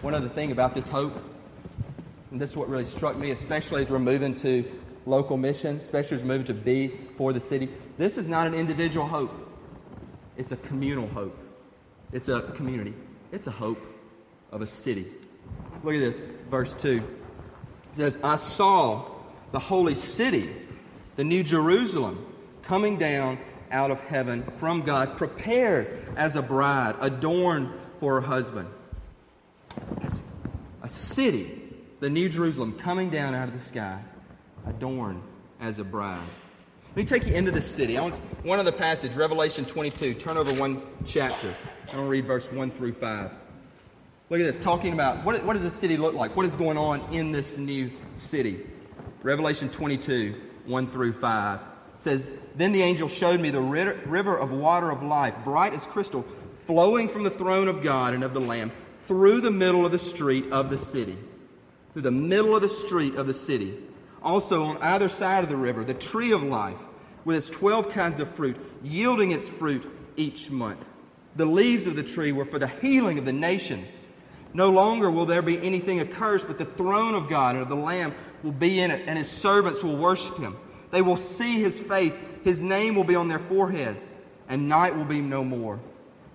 One 0.00 0.14
other 0.14 0.28
thing 0.28 0.52
about 0.52 0.72
this 0.72 0.86
hope, 0.86 1.20
and 2.30 2.40
this 2.40 2.50
is 2.50 2.56
what 2.56 2.68
really 2.68 2.84
struck 2.84 3.16
me, 3.16 3.32
especially 3.32 3.82
as 3.82 3.90
we're 3.90 3.98
moving 3.98 4.36
to 4.36 4.64
local 5.06 5.38
missions, 5.38 5.82
especially 5.82 6.18
as 6.18 6.22
we're 6.22 6.28
moving 6.28 6.46
to 6.46 6.54
be 6.54 6.92
for 7.16 7.32
the 7.32 7.40
city. 7.40 7.68
This 7.98 8.16
is 8.16 8.28
not 8.28 8.46
an 8.46 8.54
individual 8.54 9.08
hope, 9.08 9.34
it's 10.36 10.52
a 10.52 10.56
communal 10.58 11.08
hope. 11.08 11.36
It's 12.12 12.28
a 12.28 12.42
community. 12.54 12.94
It's 13.32 13.48
a 13.48 13.50
hope 13.50 13.80
of 14.52 14.62
a 14.62 14.66
city. 14.68 15.06
Look 15.82 15.94
at 15.94 16.00
this, 16.00 16.26
verse 16.50 16.74
2. 16.74 17.02
It 17.92 17.96
says, 17.96 18.18
I 18.22 18.36
saw 18.36 19.06
the 19.52 19.58
holy 19.58 19.94
city, 19.94 20.50
the 21.16 21.24
new 21.24 21.42
Jerusalem, 21.42 22.26
coming 22.62 22.98
down 22.98 23.38
out 23.70 23.90
of 23.90 24.00
heaven 24.00 24.42
from 24.58 24.82
God, 24.82 25.16
prepared 25.16 26.06
as 26.16 26.36
a 26.36 26.42
bride, 26.42 26.96
adorned 27.00 27.70
for 27.98 28.20
her 28.20 28.26
husband. 28.26 28.68
A 30.82 30.88
city, 30.88 31.62
the 32.00 32.10
new 32.10 32.28
Jerusalem, 32.28 32.78
coming 32.78 33.10
down 33.10 33.34
out 33.34 33.48
of 33.48 33.54
the 33.54 33.60
sky, 33.60 34.00
adorned 34.66 35.22
as 35.60 35.78
a 35.78 35.84
bride. 35.84 36.26
Let 36.88 36.96
me 36.96 37.04
take 37.04 37.26
you 37.26 37.34
into 37.34 37.50
the 37.50 37.62
city. 37.62 37.98
I 37.98 38.02
want 38.02 38.14
one 38.44 38.58
of 38.58 38.64
the 38.64 38.72
passage, 38.72 39.14
Revelation 39.14 39.64
22. 39.64 40.14
Turn 40.14 40.36
over 40.36 40.52
one 40.54 40.82
chapter. 41.04 41.54
I'm 41.88 41.94
going 41.94 42.04
to 42.06 42.10
read 42.10 42.26
verse 42.26 42.50
1 42.50 42.70
through 42.72 42.94
5. 42.94 43.30
Look 44.30 44.38
at 44.38 44.44
this, 44.44 44.58
talking 44.58 44.92
about 44.92 45.24
what, 45.24 45.44
what 45.44 45.54
does 45.54 45.64
the 45.64 45.70
city 45.70 45.96
look 45.96 46.14
like? 46.14 46.36
What 46.36 46.46
is 46.46 46.54
going 46.54 46.78
on 46.78 47.00
in 47.12 47.32
this 47.32 47.58
new 47.58 47.90
city? 48.16 48.64
Revelation 49.24 49.68
22, 49.68 50.40
1 50.66 50.86
through 50.86 51.14
5 51.14 51.60
says, 51.98 52.32
Then 52.54 52.70
the 52.70 52.80
angel 52.80 53.08
showed 53.08 53.40
me 53.40 53.50
the 53.50 53.60
river 53.60 54.38
of 54.38 54.52
water 54.52 54.92
of 54.92 55.02
life, 55.02 55.34
bright 55.42 55.74
as 55.74 55.84
crystal, 55.84 56.24
flowing 56.64 57.08
from 57.08 57.24
the 57.24 57.30
throne 57.30 57.66
of 57.66 57.82
God 57.82 58.14
and 58.14 58.22
of 58.22 58.32
the 58.32 58.40
Lamb 58.40 58.70
through 59.08 59.40
the 59.40 59.50
middle 59.50 59.84
of 59.84 59.90
the 59.90 59.98
street 59.98 60.44
of 60.52 60.70
the 60.70 60.78
city. 60.78 61.18
Through 61.92 62.02
the 62.02 62.12
middle 62.12 62.54
of 62.54 62.62
the 62.62 62.68
street 62.68 63.16
of 63.16 63.26
the 63.26 63.34
city. 63.34 63.76
Also, 64.22 64.62
on 64.62 64.78
either 64.80 65.08
side 65.08 65.42
of 65.42 65.50
the 65.50 65.56
river, 65.56 65.82
the 65.82 65.92
tree 65.92 66.30
of 66.30 66.44
life, 66.44 66.78
with 67.24 67.36
its 67.36 67.50
12 67.50 67.90
kinds 67.90 68.20
of 68.20 68.30
fruit, 68.30 68.56
yielding 68.84 69.32
its 69.32 69.48
fruit 69.48 69.90
each 70.14 70.52
month. 70.52 70.88
The 71.34 71.46
leaves 71.46 71.88
of 71.88 71.96
the 71.96 72.04
tree 72.04 72.30
were 72.30 72.44
for 72.44 72.60
the 72.60 72.68
healing 72.68 73.18
of 73.18 73.24
the 73.24 73.32
nations. 73.32 73.88
No 74.52 74.70
longer 74.70 75.10
will 75.10 75.26
there 75.26 75.42
be 75.42 75.60
anything 75.62 76.00
accursed, 76.00 76.46
but 76.46 76.58
the 76.58 76.64
throne 76.64 77.14
of 77.14 77.28
God 77.28 77.54
and 77.54 77.62
of 77.62 77.68
the 77.68 77.76
Lamb 77.76 78.14
will 78.42 78.52
be 78.52 78.80
in 78.80 78.90
it, 78.90 79.02
and 79.06 79.16
his 79.16 79.30
servants 79.30 79.82
will 79.82 79.96
worship 79.96 80.38
him. 80.38 80.56
They 80.90 81.02
will 81.02 81.16
see 81.16 81.60
his 81.60 81.78
face, 81.78 82.18
his 82.42 82.60
name 82.60 82.94
will 82.94 83.04
be 83.04 83.14
on 83.14 83.28
their 83.28 83.38
foreheads, 83.38 84.14
and 84.48 84.68
night 84.68 84.96
will 84.96 85.04
be 85.04 85.20
no 85.20 85.44
more. 85.44 85.78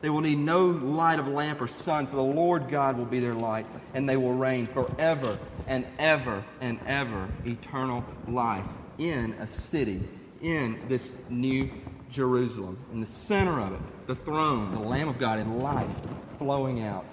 They 0.01 0.10
will 0.10 0.21
need 0.21 0.38
no 0.38 0.67
light 0.67 1.19
of 1.19 1.28
lamp 1.28 1.62
or 1.62 1.67
sun, 1.67 2.08
for 2.08 2.15
the 2.15 2.21
Lord 2.21 2.69
God 2.69 2.97
will 2.97 3.06
be 3.06 3.19
their 3.19 3.34
light, 3.34 3.65
and 3.93 4.08
they 4.08 4.17
will 4.17 4.34
reign 4.34 4.67
forever 4.67 5.38
and 5.67 5.86
ever 5.97 6.43
and 6.62 6.80
ever, 6.86 7.28
eternal 7.45 8.06
life 8.28 8.67
in 8.97 9.34
a 9.39 9.47
city, 9.47 10.01
in 10.41 10.80
this 10.88 11.15
new 11.30 11.69
Jerusalem. 12.10 12.78
In 12.93 13.01
the 13.01 13.08
center 13.08 13.60
of 13.60 13.73
it, 13.73 14.08
the 14.08 14.15
throne, 14.15 14.73
the 14.73 14.80
Lamb 14.80 15.10
of 15.10 15.17
God, 15.17 15.39
and 15.39 15.60
life 15.60 15.99
flowing 16.38 16.84
out 16.84 17.06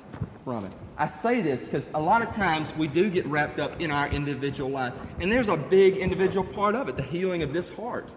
from 0.44 0.64
it. 0.64 0.72
I 0.96 1.06
say 1.06 1.40
this 1.40 1.64
because 1.64 1.88
a 1.94 2.00
lot 2.00 2.22
of 2.22 2.34
times 2.34 2.74
we 2.76 2.86
do 2.86 3.10
get 3.10 3.26
wrapped 3.26 3.58
up 3.58 3.80
in 3.80 3.90
our 3.90 4.08
individual 4.08 4.70
life. 4.70 4.92
And 5.20 5.30
there's 5.30 5.48
a 5.48 5.56
big 5.56 5.96
individual 5.96 6.46
part 6.46 6.74
of 6.74 6.88
it 6.88 6.96
the 6.96 7.02
healing 7.02 7.42
of 7.42 7.52
this 7.52 7.70
heart, 7.70 8.10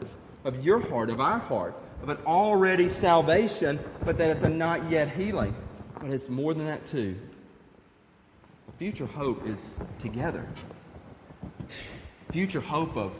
of 0.44 0.66
your 0.66 0.80
heart, 0.80 1.10
of 1.10 1.20
our 1.20 1.40
heart, 1.40 1.76
of 2.02 2.10
an 2.10 2.18
already 2.26 2.90
salvation, 2.90 3.80
but 4.04 4.18
that 4.18 4.30
it's 4.30 4.44
a 4.44 4.50
not 4.50 4.90
yet 4.90 5.10
healing. 5.10 5.56
But 6.00 6.12
it's 6.12 6.30
more 6.30 6.54
than 6.54 6.66
that, 6.66 6.86
too. 6.86 7.16
The 8.68 8.72
future 8.78 9.06
hope 9.06 9.48
is 9.48 9.76
together. 10.00 10.48
Future 12.32 12.60
hope 12.60 12.98
of 12.98 13.14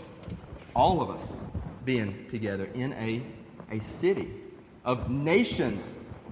all 0.76 1.02
of 1.02 1.10
us 1.10 1.38
being 1.86 2.26
together 2.30 2.70
in 2.74 2.94
a, 2.94 3.24
a 3.72 3.80
city, 3.80 4.30
of 4.84 5.10
nations 5.10 5.84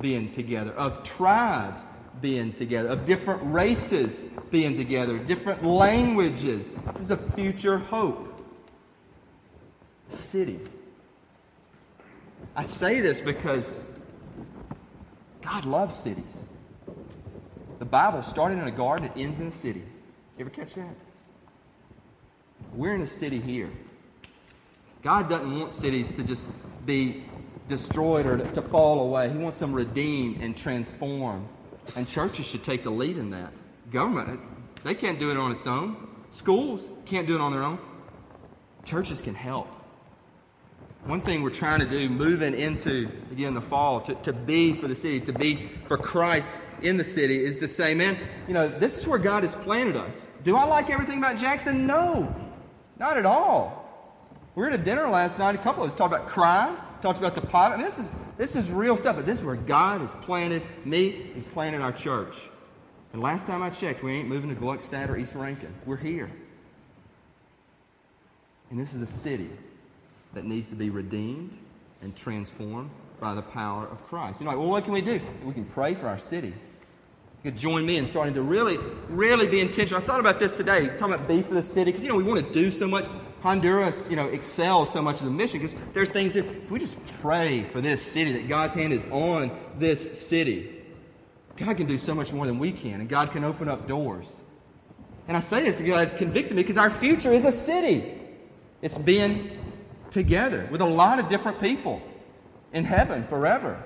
being 0.01 0.31
together, 0.31 0.71
of 0.73 1.03
tribes 1.03 1.83
being 2.21 2.53
together, 2.53 2.89
of 2.89 3.05
different 3.05 3.41
races 3.43 4.23
being 4.51 4.77
together, 4.77 5.17
different 5.17 5.63
languages. 5.63 6.71
This 6.95 7.05
is 7.05 7.11
a 7.11 7.17
future 7.17 7.77
hope. 7.77 8.29
City. 10.07 10.59
I 12.55 12.63
say 12.63 12.99
this 12.99 13.19
because 13.19 13.79
God 15.41 15.65
loves 15.65 15.95
cities. 15.95 16.45
The 17.79 17.85
Bible 17.85 18.21
started 18.23 18.59
in 18.59 18.67
a 18.67 18.71
garden, 18.71 19.09
it 19.09 19.19
ends 19.19 19.39
in 19.39 19.47
a 19.47 19.51
city. 19.51 19.83
You 20.37 20.45
ever 20.45 20.49
catch 20.49 20.75
that? 20.75 20.95
We're 22.73 22.95
in 22.95 23.01
a 23.01 23.07
city 23.07 23.39
here. 23.39 23.69
God 25.03 25.29
doesn't 25.29 25.59
want 25.59 25.73
cities 25.73 26.09
to 26.11 26.23
just 26.23 26.49
be 26.85 27.23
destroyed 27.67 28.25
or 28.25 28.37
to 28.37 28.61
fall 28.61 29.07
away. 29.07 29.29
He 29.29 29.37
wants 29.37 29.59
them 29.59 29.73
redeemed 29.73 30.41
and 30.41 30.55
transformed 30.55 31.47
and 31.95 32.07
churches 32.07 32.45
should 32.45 32.63
take 32.63 32.83
the 32.83 32.89
lead 32.89 33.17
in 33.17 33.29
that. 33.31 33.53
Government, 33.91 34.39
they 34.83 34.93
can't 34.93 35.19
do 35.19 35.31
it 35.31 35.37
on 35.37 35.51
its 35.51 35.67
own. 35.67 36.07
Schools 36.31 36.83
can't 37.05 37.27
do 37.27 37.35
it 37.35 37.41
on 37.41 37.51
their 37.51 37.63
own. 37.63 37.79
Churches 38.85 39.21
can 39.21 39.35
help. 39.35 39.67
One 41.05 41.19
thing 41.19 41.43
we're 41.43 41.49
trying 41.49 41.81
to 41.81 41.85
do, 41.85 42.07
moving 42.07 42.53
into, 42.53 43.09
again, 43.31 43.53
the 43.53 43.61
fall, 43.61 43.99
to, 44.01 44.15
to 44.15 44.31
be 44.31 44.73
for 44.73 44.87
the 44.87 44.95
city, 44.95 45.19
to 45.21 45.33
be 45.33 45.69
for 45.87 45.97
Christ 45.97 46.55
in 46.81 46.95
the 46.95 47.03
city, 47.03 47.43
is 47.43 47.57
to 47.57 47.67
say, 47.67 47.93
man, 47.93 48.17
you 48.47 48.53
know, 48.53 48.69
this 48.69 48.97
is 48.97 49.05
where 49.05 49.19
God 49.19 49.43
has 49.43 49.53
planted 49.53 49.97
us. 49.97 50.25
Do 50.43 50.55
I 50.55 50.63
like 50.63 50.89
everything 50.89 51.17
about 51.17 51.37
Jackson? 51.37 51.85
No, 51.85 52.33
not 52.99 53.17
at 53.17 53.25
all. 53.25 53.83
We 54.55 54.61
were 54.61 54.69
at 54.69 54.79
a 54.79 54.83
dinner 54.83 55.09
last 55.09 55.39
night, 55.39 55.55
a 55.55 55.57
couple 55.57 55.83
of 55.83 55.89
us 55.89 55.95
talked 55.95 56.13
about 56.13 56.27
crime, 56.27 56.77
talked 57.03 57.19
about 57.19 57.35
the 57.35 57.41
pot. 57.41 57.73
I 57.73 57.75
mean, 57.75 57.85
this 57.85 57.99
is, 57.99 58.15
this 58.37 58.55
is 58.55 58.71
real 58.71 58.95
stuff, 58.95 59.17
but 59.17 59.25
this 59.25 59.39
is 59.39 59.45
where 59.45 59.57
God 59.57 60.01
has 60.01 60.11
planted 60.21 60.63
me, 60.85 61.29
He's 61.35 61.45
planted 61.45 61.81
our 61.81 61.91
church. 61.91 62.33
And 63.11 63.21
last 63.21 63.45
time 63.45 63.61
I 63.61 63.69
checked, 63.69 64.01
we 64.01 64.13
ain't 64.13 64.29
moving 64.29 64.49
to 64.49 64.59
Gluckstadt 64.59 65.09
or 65.09 65.17
East 65.17 65.35
Rankin. 65.35 65.71
We're 65.85 65.97
here. 65.97 66.31
And 68.71 68.79
this 68.79 68.93
is 68.93 69.01
a 69.01 69.07
city 69.07 69.49
that 70.33 70.45
needs 70.45 70.67
to 70.69 70.75
be 70.75 70.89
redeemed 70.89 71.55
and 72.01 72.15
transformed 72.15 72.89
by 73.19 73.35
the 73.35 73.41
power 73.41 73.85
of 73.85 74.03
Christ. 74.07 74.39
You're 74.39 74.47
like, 74.47 74.57
well, 74.57 74.69
what 74.69 74.85
can 74.85 74.93
we 74.93 75.01
do? 75.01 75.19
We 75.43 75.53
can 75.53 75.65
pray 75.65 75.93
for 75.93 76.07
our 76.07 76.17
city. 76.17 76.47
You 76.47 77.51
could 77.51 77.57
join 77.57 77.85
me 77.85 77.97
in 77.97 78.07
starting 78.07 78.33
to 78.33 78.41
really, 78.41 78.77
really 79.09 79.45
be 79.45 79.59
intentional. 79.59 80.01
I 80.01 80.05
thought 80.05 80.21
about 80.21 80.39
this 80.39 80.53
today, 80.53 80.87
talking 80.97 81.15
about 81.15 81.27
be 81.27 81.41
for 81.41 81.53
the 81.53 81.61
city, 81.61 81.91
because, 81.91 82.01
you 82.01 82.09
know, 82.09 82.15
we 82.15 82.23
want 82.23 82.47
to 82.47 82.53
do 82.53 82.71
so 82.71 82.87
much. 82.87 83.05
Honduras, 83.43 84.07
you 84.09 84.15
know, 84.15 84.27
excels 84.27 84.89
so 84.89 85.01
much 85.01 85.15
as 85.15 85.27
a 85.27 85.29
mission 85.29 85.59
because 85.59 85.75
there's 85.91 86.07
things 86.07 86.33
that 86.33 86.71
we 86.71 86.79
just 86.79 86.95
pray 87.21 87.63
for 87.71 87.81
this 87.81 88.01
city 88.01 88.31
that 88.31 88.47
God's 88.47 88.73
hand 88.73 88.93
is 88.93 89.03
on 89.11 89.51
this 89.77 90.17
city. 90.17 90.81
God 91.57 91.75
can 91.75 91.85
do 91.85 91.97
so 91.97 92.15
much 92.15 92.31
more 92.31 92.45
than 92.45 92.57
we 92.57 92.71
can, 92.71 93.01
and 93.01 93.09
God 93.09 93.33
can 93.33 93.43
open 93.43 93.67
up 93.67 93.85
doors. 93.85 94.25
And 95.27 95.35
I 95.35 95.41
say 95.41 95.63
this 95.63 95.81
because 95.81 96.05
it's 96.05 96.13
convicted 96.13 96.55
me 96.55 96.63
because 96.63 96.77
our 96.77 96.89
future 96.89 97.33
is 97.33 97.43
a 97.43 97.51
city. 97.51 98.13
It's 98.81 98.97
being 98.97 99.51
together 100.09 100.65
with 100.71 100.79
a 100.79 100.85
lot 100.85 101.19
of 101.19 101.27
different 101.27 101.59
people 101.59 102.01
in 102.71 102.85
heaven 102.85 103.27
forever. 103.27 103.83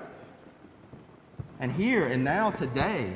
And 1.58 1.72
here 1.72 2.06
and 2.06 2.22
now 2.22 2.52
today, 2.52 3.12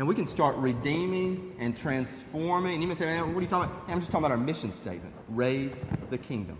and 0.00 0.08
we 0.08 0.14
can 0.14 0.24
start 0.24 0.56
redeeming 0.56 1.54
and 1.58 1.76
transforming. 1.76 2.72
And 2.72 2.82
you 2.82 2.88
may 2.88 2.94
say, 2.94 3.04
man, 3.04 3.34
what 3.34 3.38
are 3.38 3.42
you 3.42 3.46
talking 3.46 3.70
about? 3.70 3.86
I'm 3.86 4.00
just 4.00 4.10
talking 4.10 4.24
about 4.24 4.30
our 4.30 4.42
mission 4.42 4.72
statement 4.72 5.14
raise 5.28 5.84
the 6.08 6.16
kingdom. 6.16 6.56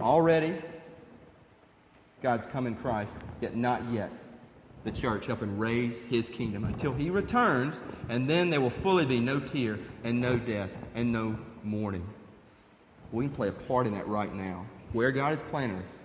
Already, 0.00 0.56
God's 2.22 2.46
come 2.46 2.66
in 2.66 2.74
Christ, 2.74 3.14
yet 3.42 3.56
not 3.56 3.82
yet. 3.90 4.10
The 4.84 4.90
church 4.90 5.26
helping 5.26 5.58
raise 5.58 6.04
his 6.04 6.30
kingdom 6.30 6.64
until 6.64 6.94
he 6.94 7.10
returns, 7.10 7.74
and 8.08 8.26
then 8.26 8.48
there 8.48 8.62
will 8.62 8.70
fully 8.70 9.04
be 9.04 9.20
no 9.20 9.38
tear 9.38 9.78
and 10.02 10.18
no 10.18 10.38
death 10.38 10.70
and 10.94 11.12
no 11.12 11.38
mourning. 11.62 12.08
We 13.12 13.26
can 13.26 13.34
play 13.34 13.48
a 13.48 13.52
part 13.52 13.86
in 13.86 13.92
that 13.92 14.08
right 14.08 14.34
now, 14.34 14.64
where 14.94 15.12
God 15.12 15.32
has 15.32 15.42
planted 15.42 15.82
us 15.82 15.98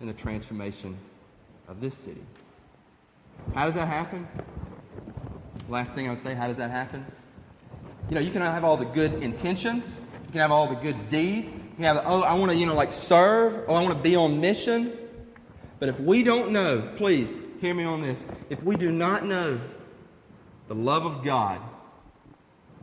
in 0.00 0.08
the 0.08 0.14
transformation 0.14 0.98
of 1.68 1.80
this 1.80 1.94
city. 1.94 2.24
How 3.54 3.66
does 3.66 3.76
that 3.76 3.86
happen? 3.86 4.26
Last 5.68 5.94
thing 5.94 6.08
I 6.08 6.10
would 6.10 6.20
say, 6.20 6.34
how 6.34 6.46
does 6.48 6.56
that 6.56 6.70
happen? 6.70 7.04
You 8.08 8.14
know, 8.16 8.20
you 8.20 8.30
can 8.30 8.42
have 8.42 8.64
all 8.64 8.76
the 8.76 8.86
good 8.86 9.22
intentions, 9.22 9.86
you 10.26 10.32
can 10.32 10.40
have 10.40 10.50
all 10.50 10.66
the 10.66 10.74
good 10.74 11.08
deeds, 11.08 11.48
you 11.48 11.74
can 11.76 11.84
have, 11.84 12.02
oh, 12.04 12.22
I 12.22 12.34
want 12.34 12.50
to, 12.50 12.56
you 12.56 12.66
know, 12.66 12.74
like 12.74 12.92
serve, 12.92 13.64
oh, 13.68 13.74
I 13.74 13.82
want 13.82 13.96
to 13.96 14.02
be 14.02 14.16
on 14.16 14.40
mission. 14.40 14.92
But 15.78 15.88
if 15.88 16.00
we 16.00 16.22
don't 16.22 16.50
know, 16.50 16.90
please 16.96 17.30
hear 17.60 17.72
me 17.72 17.84
on 17.84 18.02
this. 18.02 18.24
If 18.48 18.62
we 18.62 18.76
do 18.76 18.90
not 18.90 19.24
know 19.24 19.60
the 20.68 20.74
love 20.74 21.06
of 21.06 21.24
God 21.24 21.60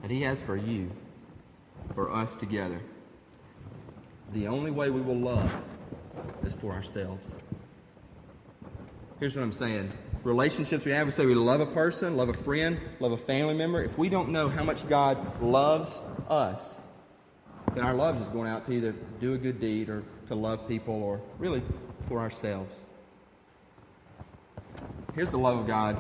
that 0.02 0.12
He 0.12 0.22
has 0.22 0.42
for 0.42 0.56
you, 0.56 0.92
for 1.94 2.12
us 2.12 2.36
together, 2.36 2.80
the 4.34 4.48
only 4.48 4.72
way 4.72 4.90
we 4.90 5.02
will 5.02 5.16
love 5.16 5.52
is 6.44 6.54
for 6.56 6.74
ourselves. 6.74 7.26
Here's 9.20 9.36
what 9.36 9.44
I'm 9.44 9.54
saying 9.54 9.92
relationships 10.28 10.84
we 10.84 10.92
have, 10.92 11.08
we 11.08 11.12
say 11.12 11.26
we 11.26 11.34
love 11.34 11.62
a 11.62 11.66
person, 11.66 12.18
love 12.18 12.28
a 12.28 12.34
friend, 12.34 12.78
love 13.00 13.13
a 13.13 13.18
family 13.18 13.54
member. 13.54 13.82
If 13.82 13.98
we 13.98 14.10
don't 14.10 14.30
know 14.30 14.50
how 14.50 14.62
much 14.62 14.88
God 14.90 15.42
loves 15.42 16.02
us, 16.28 16.82
then 17.74 17.86
our 17.86 17.94
love 17.94 18.22
is 18.22 18.28
going 18.28 18.50
out 18.50 18.66
to 18.66 18.74
either 18.74 18.94
do 19.22 19.36
a 19.36 19.38
good 19.38 19.58
deed 19.62 19.88
or 19.88 20.04
to 20.26 20.36
love 20.36 20.68
people 20.68 21.02
or 21.02 21.22
really 21.40 21.62
for 22.10 22.20
ourselves. 22.20 22.76
Here's 25.16 25.32
the 25.32 25.40
love 25.40 25.60
of 25.60 25.66
God 25.66 25.98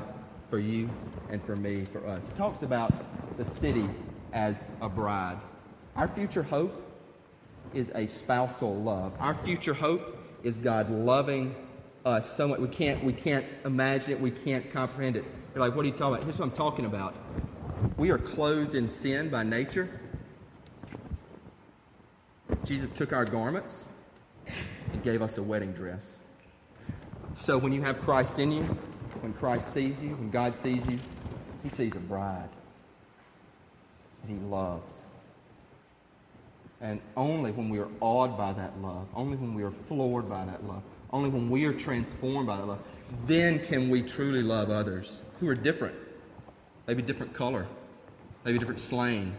for 0.49 0.59
you 0.59 0.89
and 1.29 1.41
for 1.41 1.55
me, 1.55 1.85
for 1.85 2.05
us. 2.05 2.27
It 2.27 2.35
talks 2.35 2.63
about 2.63 2.93
the 3.37 3.45
city 3.45 3.87
as 4.33 4.67
a 4.81 4.89
bride. 4.89 5.37
Our 5.95 6.09
future 6.09 6.43
hope 6.43 6.83
is 7.73 7.93
a 7.95 8.05
spousal 8.05 8.75
love. 8.75 9.13
Our 9.19 9.35
future 9.35 9.73
hope 9.73 10.17
is 10.43 10.57
God 10.57 10.89
loving 10.89 11.55
so 12.21 12.47
much 12.47 12.59
we 12.59 12.67
can't 12.69 13.03
we 13.03 13.13
can't 13.13 13.45
imagine 13.65 14.11
it, 14.11 14.19
we 14.19 14.31
can't 14.31 14.71
comprehend 14.71 15.15
it. 15.15 15.25
You're 15.53 15.65
like, 15.65 15.75
what 15.75 15.83
are 15.83 15.89
you 15.89 15.93
talking 15.93 16.15
about? 16.15 16.23
Here's 16.23 16.39
what 16.39 16.45
I'm 16.45 16.51
talking 16.51 16.85
about. 16.85 17.15
We 17.97 18.11
are 18.11 18.17
clothed 18.17 18.75
in 18.75 18.87
sin 18.87 19.29
by 19.29 19.43
nature. 19.43 19.89
Jesus 22.63 22.91
took 22.91 23.13
our 23.13 23.25
garments 23.25 23.87
and 24.91 25.03
gave 25.03 25.21
us 25.21 25.37
a 25.37 25.43
wedding 25.43 25.73
dress. 25.73 26.17
So 27.35 27.57
when 27.57 27.71
you 27.71 27.81
have 27.81 27.99
Christ 27.99 28.39
in 28.39 28.51
you, 28.51 28.63
when 29.21 29.33
Christ 29.33 29.73
sees 29.73 30.01
you, 30.01 30.09
when 30.11 30.29
God 30.31 30.55
sees 30.55 30.85
you, 30.87 30.99
he 31.61 31.69
sees 31.69 31.95
a 31.95 31.99
bride. 31.99 32.49
And 34.23 34.31
he 34.31 34.45
loves. 34.47 35.05
And 36.79 37.01
only 37.15 37.51
when 37.51 37.69
we 37.69 37.79
are 37.79 37.89
awed 37.99 38.37
by 38.37 38.53
that 38.53 38.79
love, 38.81 39.07
only 39.15 39.37
when 39.37 39.53
we 39.53 39.63
are 39.63 39.71
floored 39.71 40.29
by 40.29 40.45
that 40.45 40.65
love, 40.65 40.83
only 41.11 41.29
when 41.29 41.49
we 41.49 41.65
are 41.65 41.73
transformed 41.73 42.47
by 42.47 42.57
that 42.57 42.67
love, 42.67 42.79
then 43.25 43.59
can 43.59 43.89
we 43.89 44.01
truly 44.01 44.43
love 44.43 44.69
others 44.69 45.21
who 45.39 45.47
are 45.47 45.55
different. 45.55 45.95
Maybe 46.87 47.01
different 47.01 47.33
color, 47.33 47.67
maybe 48.45 48.59
different 48.59 48.79
slang, 48.79 49.35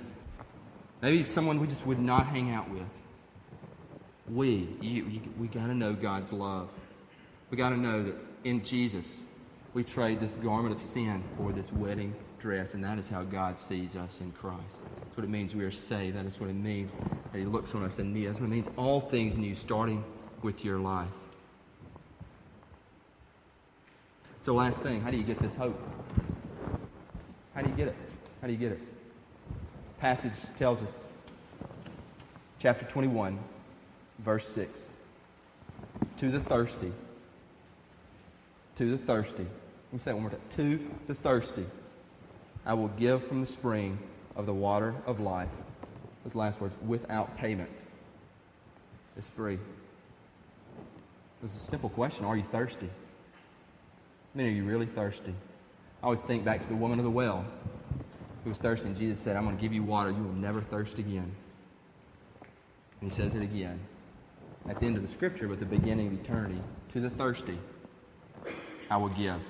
maybe 1.00 1.24
someone 1.24 1.60
we 1.60 1.66
just 1.66 1.86
would 1.86 1.98
not 1.98 2.26
hang 2.26 2.50
out 2.50 2.68
with. 2.70 2.88
We, 4.28 4.68
you, 4.82 5.04
you, 5.04 5.20
we 5.38 5.48
got 5.48 5.66
to 5.66 5.74
know 5.74 5.94
God's 5.94 6.32
love. 6.32 6.68
We 7.50 7.56
got 7.56 7.70
to 7.70 7.78
know 7.78 8.02
that 8.02 8.14
in 8.44 8.62
Jesus, 8.62 9.20
we 9.72 9.82
trade 9.82 10.20
this 10.20 10.34
garment 10.34 10.74
of 10.74 10.82
sin 10.82 11.24
for 11.38 11.52
this 11.52 11.72
wedding 11.72 12.14
dress, 12.38 12.74
and 12.74 12.84
that 12.84 12.98
is 12.98 13.08
how 13.08 13.22
God 13.22 13.56
sees 13.56 13.96
us 13.96 14.20
in 14.20 14.32
Christ. 14.32 14.82
That's 15.00 15.16
what 15.16 15.24
it 15.24 15.30
means 15.30 15.54
we 15.54 15.64
are 15.64 15.70
saved. 15.70 16.16
That 16.16 16.26
is 16.26 16.38
what 16.38 16.50
it 16.50 16.56
means 16.56 16.94
that 17.32 17.38
He 17.38 17.44
looks 17.44 17.74
on 17.74 17.82
us 17.82 17.98
and 17.98 18.12
new. 18.12 18.26
That's 18.26 18.40
what 18.40 18.46
it 18.46 18.50
means 18.50 18.68
all 18.76 19.00
things 19.00 19.36
new, 19.36 19.54
starting 19.54 20.04
with 20.42 20.64
your 20.64 20.78
life. 20.78 21.08
So, 24.40 24.54
last 24.54 24.82
thing, 24.82 25.00
how 25.00 25.10
do 25.10 25.16
you 25.16 25.24
get 25.24 25.38
this 25.40 25.54
hope? 25.54 25.78
How 27.54 27.62
do 27.62 27.68
you 27.68 27.76
get 27.76 27.88
it? 27.88 27.96
How 28.40 28.46
do 28.46 28.52
you 28.52 28.58
get 28.58 28.72
it? 28.72 28.80
Passage 29.98 30.32
tells 30.56 30.82
us, 30.82 30.92
chapter 32.60 32.84
21, 32.86 33.38
verse 34.20 34.46
6. 34.48 34.78
To 36.18 36.30
the 36.30 36.40
thirsty, 36.40 36.92
to 38.76 38.90
the 38.90 38.98
thirsty. 38.98 39.42
Let 39.42 39.92
me 39.92 39.98
say 39.98 40.10
it 40.12 40.14
one 40.14 40.22
more 40.22 40.30
time. 40.30 40.40
To 40.56 40.90
the 41.08 41.14
thirsty, 41.14 41.66
I 42.64 42.74
will 42.74 42.88
give 42.88 43.26
from 43.26 43.40
the 43.40 43.46
spring 43.46 43.98
of 44.36 44.46
the 44.46 44.54
water 44.54 44.94
of 45.06 45.18
life. 45.18 45.48
Those 46.24 46.36
last 46.36 46.60
words, 46.60 46.76
without 46.86 47.36
payment. 47.36 47.76
It's 49.16 49.28
free. 49.28 49.58
It's 51.42 51.56
a 51.56 51.58
simple 51.58 51.88
question. 51.88 52.24
Are 52.24 52.36
you 52.36 52.44
thirsty? 52.44 52.88
I 54.36 54.42
are 54.42 54.48
you 54.48 54.64
really 54.64 54.86
thirsty? 54.86 55.34
I 56.02 56.06
always 56.06 56.20
think 56.20 56.44
back 56.44 56.60
to 56.60 56.68
the 56.68 56.76
woman 56.76 56.98
of 56.98 57.04
the 57.04 57.10
well 57.10 57.44
who 58.44 58.50
was 58.50 58.58
thirsty, 58.58 58.88
and 58.88 58.96
Jesus 58.96 59.18
said, 59.18 59.36
I'm 59.36 59.44
going 59.44 59.56
to 59.56 59.60
give 59.60 59.72
you 59.72 59.82
water. 59.82 60.10
You 60.10 60.22
will 60.22 60.32
never 60.32 60.60
thirst 60.60 60.98
again. 60.98 61.30
And 63.00 63.10
he 63.10 63.16
says 63.16 63.34
it 63.34 63.42
again 63.42 63.80
at 64.68 64.78
the 64.80 64.86
end 64.86 64.96
of 64.96 65.02
the 65.02 65.08
scripture, 65.08 65.48
but 65.48 65.58
the 65.58 65.66
beginning 65.66 66.08
of 66.08 66.12
eternity. 66.14 66.60
To 66.92 67.00
the 67.00 67.10
thirsty, 67.10 67.58
I 68.90 68.96
will 68.96 69.08
give 69.10 69.40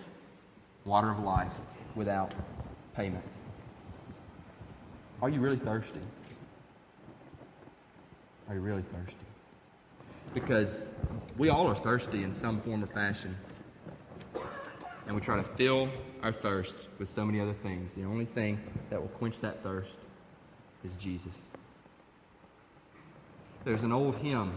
water 0.84 1.10
of 1.10 1.20
life 1.20 1.52
without 1.94 2.34
payment. 2.96 3.24
Are 5.20 5.28
you 5.28 5.40
really 5.40 5.58
thirsty? 5.58 6.00
Are 8.48 8.54
you 8.54 8.60
really 8.60 8.82
thirsty? 8.82 9.16
Because 10.34 10.86
we 11.36 11.48
all 11.48 11.66
are 11.66 11.74
thirsty 11.74 12.22
in 12.22 12.32
some 12.32 12.60
form 12.60 12.82
or 12.82 12.86
fashion. 12.86 13.36
And 15.08 15.16
we 15.16 15.22
try 15.22 15.38
to 15.38 15.42
fill 15.42 15.88
our 16.22 16.32
thirst 16.32 16.76
with 16.98 17.08
so 17.08 17.24
many 17.24 17.40
other 17.40 17.54
things. 17.54 17.94
The 17.94 18.04
only 18.04 18.26
thing 18.26 18.60
that 18.90 19.00
will 19.00 19.08
quench 19.08 19.40
that 19.40 19.62
thirst 19.62 19.96
is 20.84 20.94
Jesus. 20.96 21.46
There's 23.64 23.84
an 23.84 23.92
old 23.92 24.16
hymn. 24.16 24.52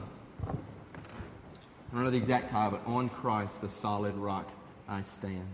I 0.46 1.96
don't 1.96 2.04
know 2.04 2.10
the 2.10 2.18
exact 2.18 2.50
title, 2.50 2.80
but 2.84 2.92
On 2.92 3.08
Christ, 3.08 3.62
the 3.62 3.70
solid 3.70 4.14
rock, 4.16 4.50
I 4.90 5.02
stand. 5.04 5.48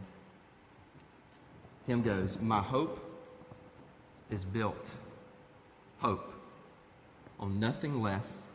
Hymn 1.85 2.01
goes, 2.01 2.39
My 2.41 2.59
hope 2.59 2.99
is 4.31 4.43
built, 4.43 4.89
hope, 5.99 6.33
on 7.39 7.59
nothing 7.59 8.01
less 8.01 8.47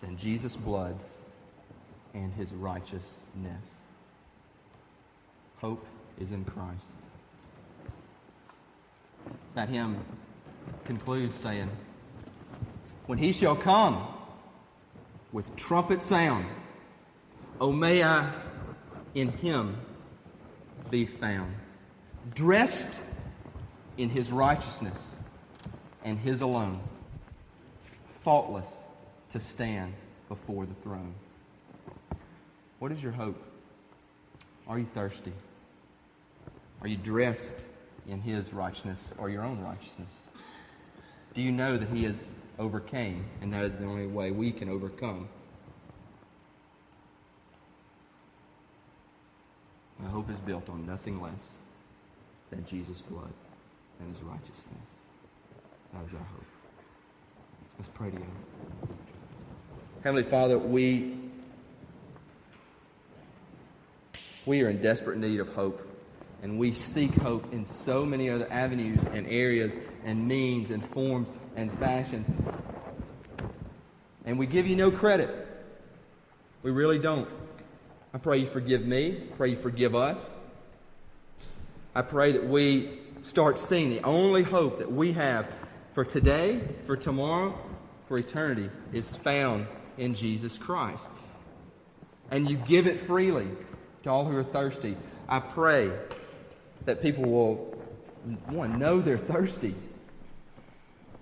than 0.00 0.16
Jesus' 0.16 0.54
blood 0.54 0.96
and 2.14 2.32
his 2.34 2.52
righteousness. 2.54 3.66
Hope 5.60 5.84
is 6.18 6.32
in 6.32 6.44
Christ. 6.44 6.84
That 9.54 9.68
hymn 9.68 9.98
concludes 10.84 11.36
saying, 11.36 11.68
When 13.06 13.18
he 13.18 13.32
shall 13.32 13.56
come 13.56 14.06
with 15.32 15.54
trumpet 15.56 16.00
sound, 16.00 16.46
O 17.60 17.70
may 17.72 18.02
I 18.02 18.32
in 19.14 19.32
him 19.32 19.76
be 20.90 21.04
found, 21.04 21.54
dressed 22.34 23.00
in 23.98 24.08
his 24.08 24.32
righteousness 24.32 25.14
and 26.04 26.18
his 26.18 26.40
alone, 26.40 26.80
faultless 28.22 28.68
to 29.30 29.40
stand 29.40 29.92
before 30.28 30.64
the 30.64 30.74
throne. 30.74 31.14
What 32.78 32.92
is 32.92 33.02
your 33.02 33.12
hope? 33.12 33.42
Are 34.66 34.78
you 34.78 34.86
thirsty? 34.86 35.32
Are 36.82 36.88
you 36.88 36.96
dressed 36.96 37.54
in 38.08 38.20
his 38.20 38.52
righteousness 38.52 39.12
or 39.18 39.28
your 39.28 39.42
own 39.42 39.60
righteousness? 39.60 40.14
Do 41.34 41.42
you 41.42 41.52
know 41.52 41.76
that 41.76 41.88
he 41.88 42.04
has 42.04 42.32
overcame 42.58 43.24
and 43.40 43.52
that 43.52 43.64
is 43.64 43.76
the 43.76 43.84
only 43.84 44.06
way 44.06 44.30
we 44.30 44.50
can 44.50 44.68
overcome? 44.68 45.28
My 49.98 50.08
hope 50.08 50.30
is 50.30 50.38
built 50.38 50.68
on 50.68 50.86
nothing 50.86 51.20
less 51.20 51.58
than 52.50 52.64
Jesus' 52.64 53.02
blood 53.02 53.32
and 54.00 54.08
his 54.08 54.22
righteousness. 54.22 54.66
That 55.92 56.06
is 56.06 56.14
our 56.14 56.20
hope. 56.20 56.44
Let's 57.78 57.90
pray 57.90 58.10
together. 58.10 58.26
Heavenly 60.02 60.22
Father, 60.22 60.58
we, 60.58 61.16
we 64.46 64.62
are 64.62 64.70
in 64.70 64.80
desperate 64.80 65.18
need 65.18 65.40
of 65.40 65.52
hope. 65.52 65.89
And 66.42 66.58
we 66.58 66.72
seek 66.72 67.14
hope 67.16 67.52
in 67.52 67.64
so 67.64 68.06
many 68.06 68.30
other 68.30 68.50
avenues 68.50 69.04
and 69.12 69.26
areas 69.26 69.76
and 70.04 70.26
means 70.26 70.70
and 70.70 70.84
forms 70.84 71.28
and 71.56 71.72
fashions. 71.78 72.26
And 74.24 74.38
we 74.38 74.46
give 74.46 74.66
you 74.66 74.76
no 74.76 74.90
credit. 74.90 75.30
We 76.62 76.70
really 76.70 76.98
don't. 76.98 77.28
I 78.14 78.18
pray 78.18 78.38
you 78.38 78.46
forgive 78.46 78.86
me. 78.86 79.28
I 79.32 79.36
pray 79.36 79.50
you 79.50 79.56
forgive 79.56 79.94
us. 79.94 80.18
I 81.94 82.02
pray 82.02 82.32
that 82.32 82.46
we 82.46 83.00
start 83.22 83.58
seeing 83.58 83.90
the 83.90 84.02
only 84.02 84.42
hope 84.42 84.78
that 84.78 84.90
we 84.90 85.12
have 85.12 85.46
for 85.92 86.04
today, 86.04 86.60
for 86.86 86.96
tomorrow, 86.96 87.58
for 88.08 88.16
eternity 88.18 88.70
is 88.92 89.14
found 89.16 89.66
in 89.98 90.14
Jesus 90.14 90.56
Christ. 90.56 91.10
And 92.30 92.48
you 92.48 92.56
give 92.56 92.86
it 92.86 92.98
freely 93.00 93.48
to 94.04 94.10
all 94.10 94.24
who 94.24 94.36
are 94.36 94.44
thirsty. 94.44 94.96
I 95.28 95.40
pray 95.40 95.90
that 96.84 97.02
people 97.02 97.24
will, 97.24 97.78
one, 98.46 98.78
know 98.78 99.00
they're 99.00 99.18
thirsty 99.18 99.74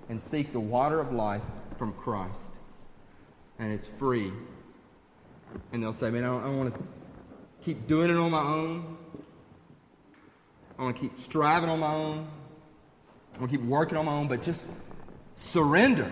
and 0.08 0.20
seek 0.20 0.52
the 0.52 0.60
water 0.60 1.00
of 1.00 1.12
life 1.12 1.42
from 1.76 1.92
Christ. 1.92 2.50
And 3.58 3.72
it's 3.72 3.88
free. 3.88 4.32
And 5.72 5.82
they'll 5.82 5.92
say, 5.92 6.10
man, 6.10 6.24
I 6.24 6.28
don't, 6.28 6.42
don't 6.44 6.58
want 6.58 6.74
to 6.74 6.80
keep 7.62 7.86
doing 7.86 8.10
it 8.10 8.16
on 8.16 8.30
my 8.30 8.42
own. 8.42 8.96
I 10.78 10.82
want 10.82 10.96
to 10.96 11.02
keep 11.02 11.18
striving 11.18 11.68
on 11.68 11.80
my 11.80 11.94
own. 11.94 12.28
I 13.36 13.38
want 13.40 13.50
to 13.50 13.58
keep 13.58 13.66
working 13.66 13.98
on 13.98 14.06
my 14.06 14.12
own, 14.12 14.28
but 14.28 14.42
just 14.42 14.66
surrender. 15.34 16.10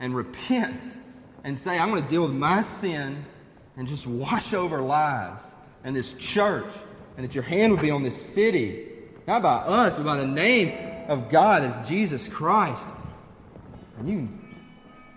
and 0.00 0.14
repent 0.14 0.82
and 1.44 1.58
say, 1.58 1.78
I'm 1.78 1.90
going 1.90 2.02
to 2.02 2.08
deal 2.08 2.22
with 2.22 2.32
my 2.32 2.62
sin 2.62 3.24
and 3.76 3.86
just 3.86 4.06
wash 4.06 4.54
over 4.54 4.80
lives 4.80 5.44
and 5.84 5.94
this 5.94 6.14
church, 6.14 6.72
and 7.16 7.24
that 7.24 7.34
your 7.34 7.44
hand 7.44 7.72
would 7.72 7.82
be 7.82 7.90
on 7.90 8.02
this 8.02 8.20
city, 8.20 8.88
not 9.26 9.42
by 9.42 9.56
us, 9.56 9.94
but 9.94 10.04
by 10.04 10.16
the 10.16 10.26
name 10.26 11.06
of 11.08 11.28
God 11.28 11.62
as 11.62 11.88
Jesus 11.88 12.28
Christ. 12.28 12.90
And 13.98 14.08
you, 14.08 14.28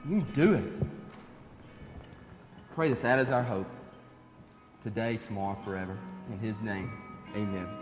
you 0.08 0.22
do 0.34 0.54
it. 0.54 0.66
Pray 2.76 2.90
that 2.90 3.02
that 3.02 3.20
is 3.20 3.32
our 3.32 3.44
hope 3.44 3.68
today, 4.84 5.18
tomorrow, 5.18 5.58
forever. 5.66 5.98
In 6.32 6.40
His 6.40 6.62
name, 6.62 6.92
amen. 7.36 7.79